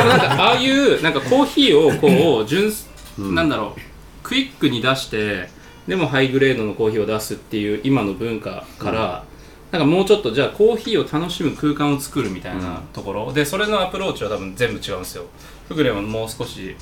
[0.00, 2.86] もなんかああいうなんかコーヒーをこう純粋
[3.34, 3.80] なんだろう
[4.22, 5.48] クイックに出して
[5.86, 9.24] でもハイグレードのコーヒーを出すっていう今の文化から、
[9.70, 9.78] なん。
[9.78, 15.24] なんかもうちょっとじゃあコーヒーを楽しむ空間を作るみたいなところ、でそれのアプローチは多分全部違うんですよ。
[15.68, 16.76] フグレはもう少し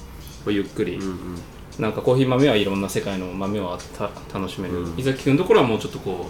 [0.51, 1.19] ゆっくり、うんうん。
[1.79, 4.99] なんかコーヒー豆はいろんな世界の豆をた楽しめる、うん。
[4.99, 6.27] 伊崎君のところはもうちょっとこ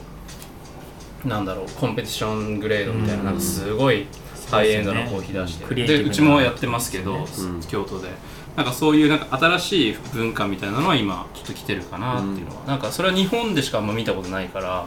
[1.24, 3.24] うなんだろうコンペティショングレードみたいな,、うん。
[3.26, 4.06] なんかすごい
[4.50, 5.64] ハイエンドなコーヒー出して。
[5.64, 6.08] クリエイティブな。
[6.08, 7.26] でうちもやってますけど、ん。
[7.68, 8.08] 京都で。
[8.56, 14.86] なんかそういうなんか新しい文化みたいなのは今ちょっと来てるかなっていうのは、なんかそれは日本でしかあんま見たことないから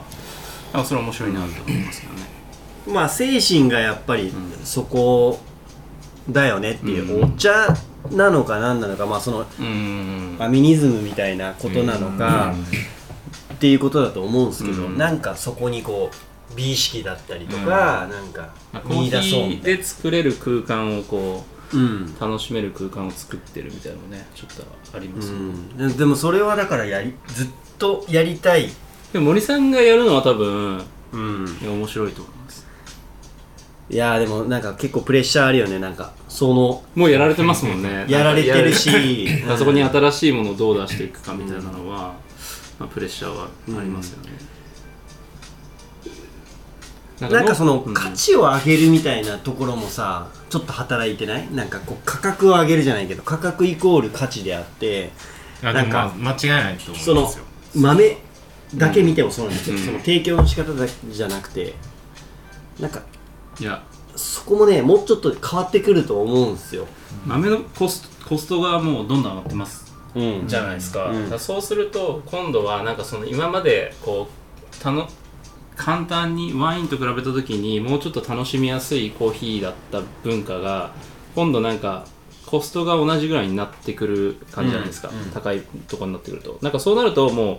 [0.72, 2.20] なんかそれは面白いなと思いますけどね、
[2.86, 4.32] まあ精神がやっぱり
[4.64, 5.38] そこ
[6.30, 7.24] だよねっていう、うん。
[7.34, 7.76] お茶
[8.12, 10.34] なのか何なのかまあそのうん。
[10.38, 12.54] ファミニズムみたいなことなのか
[13.54, 14.96] っていうことだと思うんですけど、うん。
[14.96, 22.18] なんかそこにこう美意識だったりとか、なんか見出そうみーたいで作れる空間をこうな、うん。
[22.18, 28.70] 楽しめる空間を作ってるみたいなのもねちょっとありますよね、うん、でもそれはだからやりずっとやりたい、
[29.12, 30.82] でも森さんがやるのは多分
[31.12, 32.66] うん、面白いと思います
[33.90, 36.12] いやーでもなんか結構プレッシャーあるよねなんか。
[36.28, 38.04] そのもうやられてますもんね。
[38.10, 39.28] やられてるし。
[39.48, 42.14] あそこに新しいものをどう出していくかみたいなのは、
[42.78, 43.48] まあ、プレッシャーはあ
[43.82, 44.30] りますよね、
[47.30, 47.94] なんかそのうん。
[47.94, 51.48] 価値を上げるみたいなところもさちょっと働いてない？
[51.52, 55.10] なんかこう価格を上げるじゃないけど価格イコール価値であって
[55.62, 58.18] あでもまあ間違いないと思そのうんですよ豆
[58.76, 59.82] だけ見てもそうなんですよ、うん。
[59.82, 61.74] その提供の仕方だじゃなくて
[62.78, 63.00] なんか
[63.60, 63.82] いや。
[64.16, 66.86] そこもねもうちょっと変わってくると思うんですよ、
[67.24, 69.94] 豆のコストコストがもうどんどん上がってます。
[70.14, 70.44] うん。
[70.48, 71.22] じゃないですか,、うん。
[71.22, 75.08] だからそうすると今度はなんかその今までこうたの
[75.76, 80.92] 簡単にワインと比べた時にもうちょっと楽しみやすいコーヒーだった文化が
[81.36, 82.04] 今度なんか
[82.46, 85.20] コストが同じぐらいになってくる感じじゃないですか、うん。
[85.20, 85.30] うん。
[85.30, 86.58] 高いところになってくると。
[86.60, 87.58] なんかそうなるともう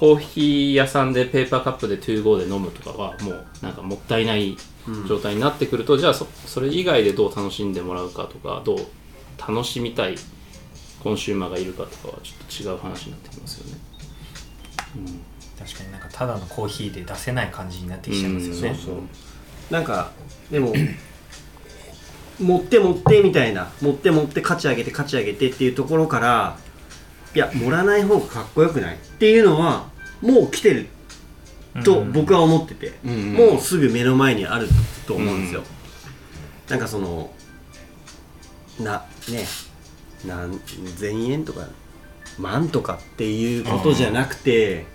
[0.00, 4.56] コーヒー屋さんでペーパーカップで 2GO で飲むとかはもうなんかもったいない
[5.06, 8.78] 状態になってくると、じゃあそそれ以外でどう楽しんでもらうかとかどう
[9.38, 10.14] 楽しみたい
[11.04, 13.78] コンシューマーがいるかとかはちょっと違う話になってきますよね。
[15.58, 18.76] 確かになんかただのコーヒーで出せない感じになってきちゃいますよね、うん。
[18.76, 18.94] そう。
[19.70, 20.12] なんか
[20.50, 20.72] でも
[22.40, 23.70] 持って持ってみたいな。
[23.82, 26.56] 持って持って価値上げて価値上げてっていうところから
[27.34, 29.88] いや盛らない方がかっこよくないっていうのは
[30.20, 30.88] もう来てる
[31.84, 33.32] と僕は思ってて、うん。
[33.34, 34.68] もうすぐ目の前にある
[35.06, 35.62] と思うんですよ、
[36.68, 37.30] なんかその
[38.80, 39.44] なね
[40.26, 40.58] 何
[40.96, 41.68] 千円とか
[42.38, 44.86] 万とかっていうことじゃなくて、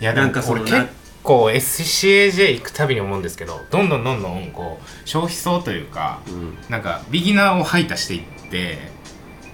[0.00, 0.88] いやなんかその俺結
[1.22, 6.56] 構 SCAJ 行くたびに思うんですけどどんどんどんどんこう消費層というか、うん。
[6.68, 8.78] なんかビギナーを排他していって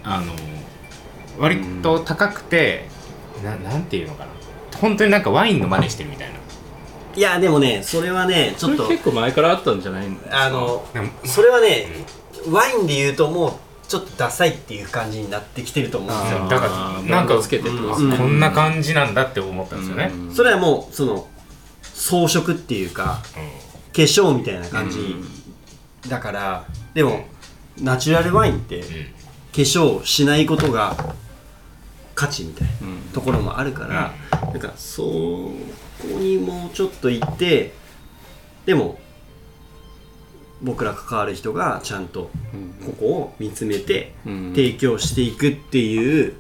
[0.03, 0.33] あの
[1.39, 2.89] 割と高くて、
[3.45, 4.31] ななんていうのかな。
[4.79, 6.41] 本当になんかワインの真似してるみたいな。
[7.17, 10.85] いやでもねそれはねちょっと結構前からあったんじゃないんですかあの
[11.25, 11.89] それはね
[12.49, 13.53] ワインで言うともう
[13.89, 16.49] ちょっとダサいっていう感じになってきてると思うんですよ。
[16.49, 20.35] だからブなんかつけてうんこんな感じなんだって思ったんですよね、うん。
[20.35, 21.27] それはもうその
[21.83, 23.21] 装飾っていうか
[23.93, 25.17] 化粧みたいな感じ
[26.09, 26.65] だから
[26.95, 27.25] でも
[27.81, 28.83] ナチュラルワインって
[29.53, 31.15] 化粧しないことが
[32.15, 33.01] 価値みたいなうん。
[33.13, 34.13] ところもあるから、
[34.53, 35.53] なんかそこ
[36.19, 37.73] にもうちょっと行って
[38.67, 38.99] でも
[40.63, 42.87] 僕ら関わる人がちゃんとうん。
[42.87, 44.53] ここを見つめてうん。
[44.55, 46.35] 提供していくっていう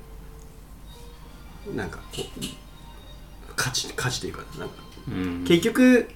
[1.74, 2.00] なんか
[3.56, 4.74] 価値価値というかなんか
[5.08, 5.44] うん。
[5.46, 6.08] 結局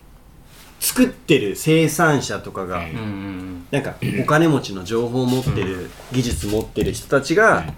[0.85, 3.67] 作ってる生産者とかが、うんうんうん。
[3.71, 7.73] なんかお金持ちの情報を持ってる、技術持ってる人たちが、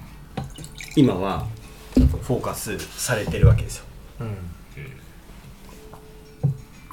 [0.97, 1.47] 今は
[1.95, 3.85] フォーカスされてるわけですよ。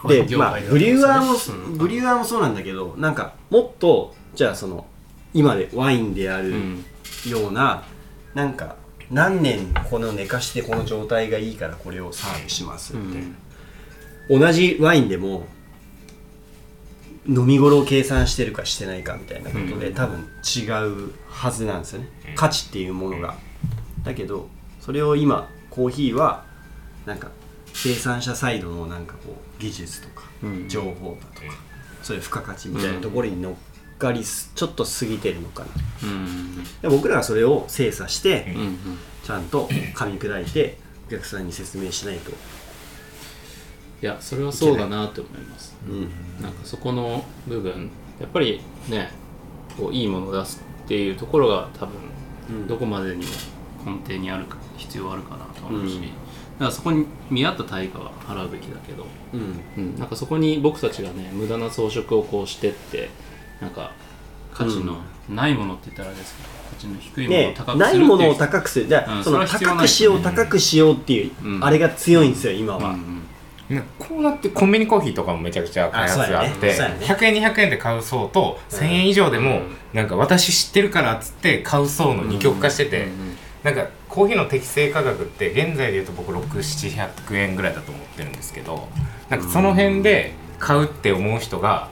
[0.03, 0.07] うん。
[0.07, 1.77] で、業まあ、ブリュワーも、うん。
[1.79, 4.85] ブリュワーもそうなんだけどなんかもっとじゃあその
[5.33, 6.85] 今でワインであるうん。
[7.25, 7.85] ような、
[8.35, 8.75] なんか
[9.09, 15.47] 何年この寝かしてこの状態がいいからこれをサーブしますみたいな、同じワインでも
[17.27, 19.93] 飲み頃を計算してるかしてないかみたいなことで、うん。
[19.93, 23.35] 多分違うはずなんですよね、価値っていうものが、
[24.03, 24.49] だけど
[24.81, 26.45] それを今コーヒーは
[27.05, 27.29] なんか
[27.73, 30.69] 生産者サイドのなんかこう技術とかうん。
[30.69, 31.57] 情報だとか、
[32.01, 35.69] そういう付加価値みたいなところに乗っかりすちょっと過ぎてるのかな。
[36.03, 36.63] うん。
[36.81, 38.61] で僕らはそれを精査して、うん。
[38.61, 38.77] うん。
[39.23, 42.31] ちゃんと噛み砕いてお客さんに説明しないと、
[44.03, 45.77] いやそれはそうだなって思います。
[45.87, 46.01] うん。
[46.41, 47.89] なんかそこの部分
[48.19, 49.09] やっぱりね
[49.77, 51.95] こういいものを出すっていうところが多分
[52.49, 52.67] うん。
[52.67, 53.31] どこまでにも
[53.85, 56.01] 根底にあるか必要あるかなと思うし、うん。
[56.01, 56.09] か
[56.65, 59.61] らそこに見合った対価は払うべきだけど、うん。
[59.77, 63.09] うん、なんかそこに僕たちがね無駄な装飾をこうしてって
[63.61, 63.93] なんか
[64.53, 64.97] 価値の
[65.29, 67.99] ないものって言ったらあれですけど価値の低いものをね高くするっていう。
[67.99, 68.87] ないものを高くする。
[68.87, 71.63] じゃあ、うんその高くしよう高くしようっていう、うん。
[71.63, 73.23] あれが強いんですよ今は、うんね
[73.99, 76.97] こうなってコンビニコーヒーとかもめちゃくちゃ開発があってあそうやね。
[77.01, 79.61] 100円200円で買う層と1000円以上でも
[79.93, 83.07] なんか私知ってるからっつって買う層の二極化してて
[83.63, 88.87] なんかコーヒーの適正価格って現在でいうと僕6700円ぐらいだと思ってるんですけど
[89.29, 91.89] なんかその辺で買うって思う人が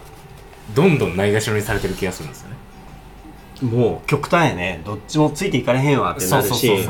[0.75, 2.55] どんどんないがしろにされてる気がするんですよね。
[3.61, 4.81] もう極端やね。
[4.85, 6.87] どっちもついていかれへんわってなるし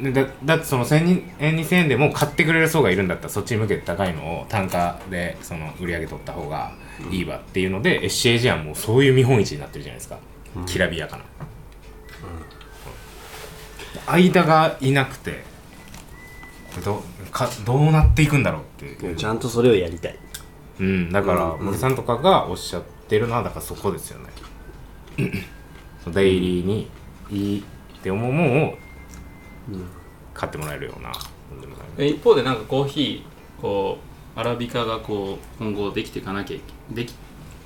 [0.00, 6.72] だだってその1000円2000円でも買ってくれる層がいるんだったらそっちに向けて高いのを単価でその売り上げ取った方が
[7.10, 10.18] いいわっていうので、SCAG はもうそういう見本市になってるじゃないですか、
[10.66, 11.24] きらびやかな、
[14.06, 15.44] 間がいなくて
[16.84, 18.64] どかどうなっていくんだろうっ
[18.98, 20.18] ていう、ちゃんとそれをやりたい。
[20.80, 21.66] うん、だからうん。
[21.66, 24.26] 森さんとかがおっしゃってるのはだからそこですよね。
[26.06, 26.90] デイリーに
[27.30, 27.62] いいっ
[28.02, 28.78] て思うものを
[30.34, 31.12] 買ってもらえるような
[32.04, 33.98] 一方でなんかコーヒーこ
[34.36, 36.58] うアラビカがこう今後できていかなきゃ
[36.94, 37.14] でき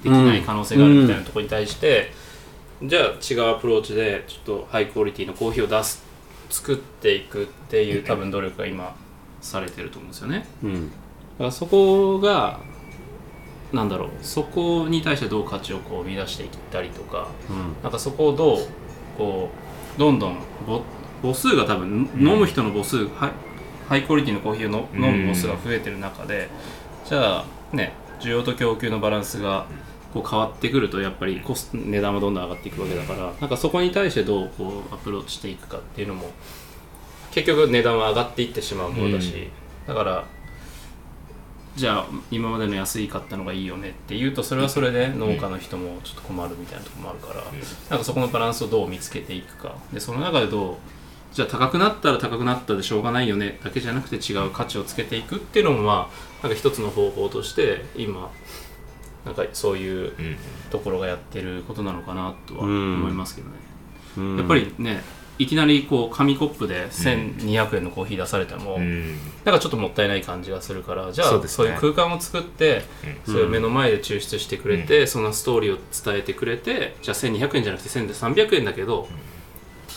[0.03, 2.13] できない可能性があるみたいなところに対して、
[2.83, 6.05] じゃあ違うアプローチでちょっとハイクオリティのコーヒーを出す
[6.51, 8.95] 作っていくっていう多分努力が今
[9.41, 10.47] されてると思うんですよね。
[10.63, 10.91] うん。
[10.91, 10.97] だ
[11.39, 12.61] からそこが
[13.73, 17.29] なんだろうそこに対してどう価値をこう生み出していったりとか
[17.83, 18.59] なんかそこをどう
[19.19, 19.51] こ
[19.97, 20.83] うどんどん母
[21.27, 22.29] 母数が多分、うん。
[22.29, 23.31] 飲む人の母数ハイ
[23.89, 26.49] ハイクオリティのコーヒーをの飲む母数が増えてる中で、
[27.05, 29.67] じゃあね需要と供給のバランスが
[30.13, 36.31] こう変わってくるとやっぱりコスト値段はどんどん上がっていくわけだからなんかそこに対してどうこうアプローチしていくかっていうのも
[37.33, 39.51] 結局値段は上がっていってしまうものだし、
[39.87, 40.25] だから
[41.77, 47.45] じゃあ今までの安い買ったのがいいよねっていうとそれはそれで農家の人もちょっと困るみたいなところもあるから、
[47.91, 49.77] なんかそこのバランスをどう見つけていくか。
[49.93, 50.77] でその中でどう
[51.37, 56.11] じゃあ高くなったら高くなったでしょうがないよねだけじゃなくて違う価値をつけていくっていうのもま
[56.41, 58.31] あなんか一つの方法として今
[59.27, 60.37] なんかそういううん。
[60.71, 62.95] ところがやってることなのかなとはうん。
[62.95, 63.55] 思いますけどね、
[64.17, 64.37] うん。
[64.39, 65.03] やっぱりね
[65.39, 69.19] いきなりこう紙コップで1200円のコーヒー出されても、うん。
[69.45, 72.85] なんかちょっともったいない感じがするからじゃあそういう空間を作って、
[73.27, 73.35] うん。
[73.35, 79.09] そういう目の前で抽出してくれて、そのストーリーを伝えてくれてじゃあ1200円じゃなくて1300円だけど、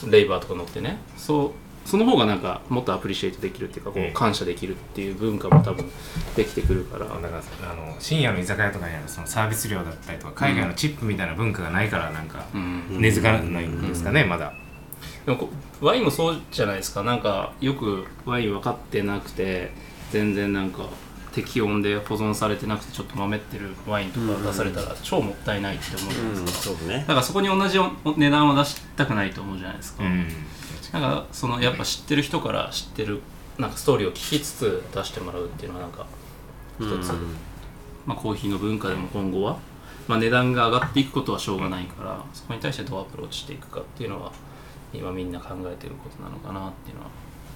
[0.07, 0.97] レイバーとか乗ってね。
[1.17, 1.51] そう
[1.85, 5.89] その方がなんかもっとアプリシエイトできるっていうかこう感謝できるっていう文化も多分
[6.35, 13.01] できてくるから、だからあの深夜の居酒屋とかにあるそのサービス料だったりとか海外のチップみたいな文化がないからなんかうん。
[13.01, 14.53] 根付かないんですかね、まだ。
[15.25, 15.49] でもこ
[15.81, 17.01] ワインもそうじゃないですか。
[17.03, 19.71] なんかよくワイン分かってなくて
[20.11, 20.89] 全然なんか
[21.43, 26.99] 適温で保存されてなくてちょっと豆ってるワインとか出されたら超もったいないって思うじゃないですか、うんそうね。
[26.99, 30.27] だからそこに同じお値段を出したくないと思うじゃないですか、うん。
[30.91, 33.21] なんかそのやっぱ知ってる人から知ってる
[33.57, 36.05] なんかストーリーを聞きつつ出してもらうっていうのはなんか
[36.79, 37.11] 一つ、
[38.05, 39.59] まあ、コーヒーの文化でも今後は、
[40.07, 44.31] まあ、値段が上がっていくことはしょうがないからそこに対してどうアプローチしていくかっていうのは
[44.93, 47.09] 今みんな考えてることなのかなっていうのは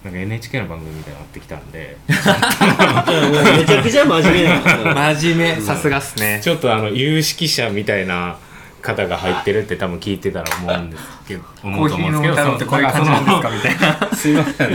[0.03, 1.97] なんか NHK の番組みたいになってきたんで。
[2.07, 5.61] めちゃくちゃ真面目な真面目。
[5.61, 6.41] さすがっすね。
[6.43, 8.35] ちょっとあの有識者みたいな
[8.81, 11.43] 方が入ってるって多分聞いてたら思うんですけど。
[11.61, 13.49] コ思うーヒーのと思うんですけど歌のってこういう感じなんですか？
[13.49, 13.79] みたい
[14.09, 14.09] な。
[14.15, 14.69] すいません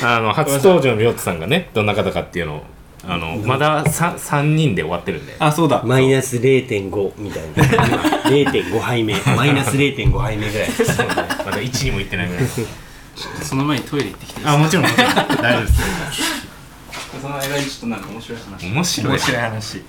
[0.02, 2.64] あの初登場のりょうつさんがねどんな方かっていうのを
[3.06, 5.34] あのまだ 3, 3人で終わってるんで。
[5.38, 5.82] あそうだ。
[5.84, 7.64] マイナス0.5みたいな。
[8.30, 9.14] 0.5杯目。
[9.36, 10.68] マイナス0.5杯目ぐらい。
[10.70, 11.14] そうね。
[11.44, 12.44] まだ1にも行ってないぐらい
[13.42, 14.40] その前にトイレ行ってきて。
[14.40, 15.14] いいですあかもちろんもちろん。
[15.14, 15.82] 大丈夫です。
[17.20, 18.66] その間にちょっとなんか面白い話。
[18.66, 19.82] 面白い面白い話。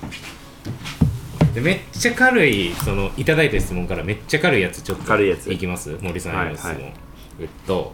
[1.54, 5.52] でめっちゃ軽いそのいただいた質問からめっちゃ軽いやつちょっと軽いやつ。
[5.52, 5.98] いきます？
[6.02, 6.90] 森さんへの質問、はいは
[7.40, 7.94] えっと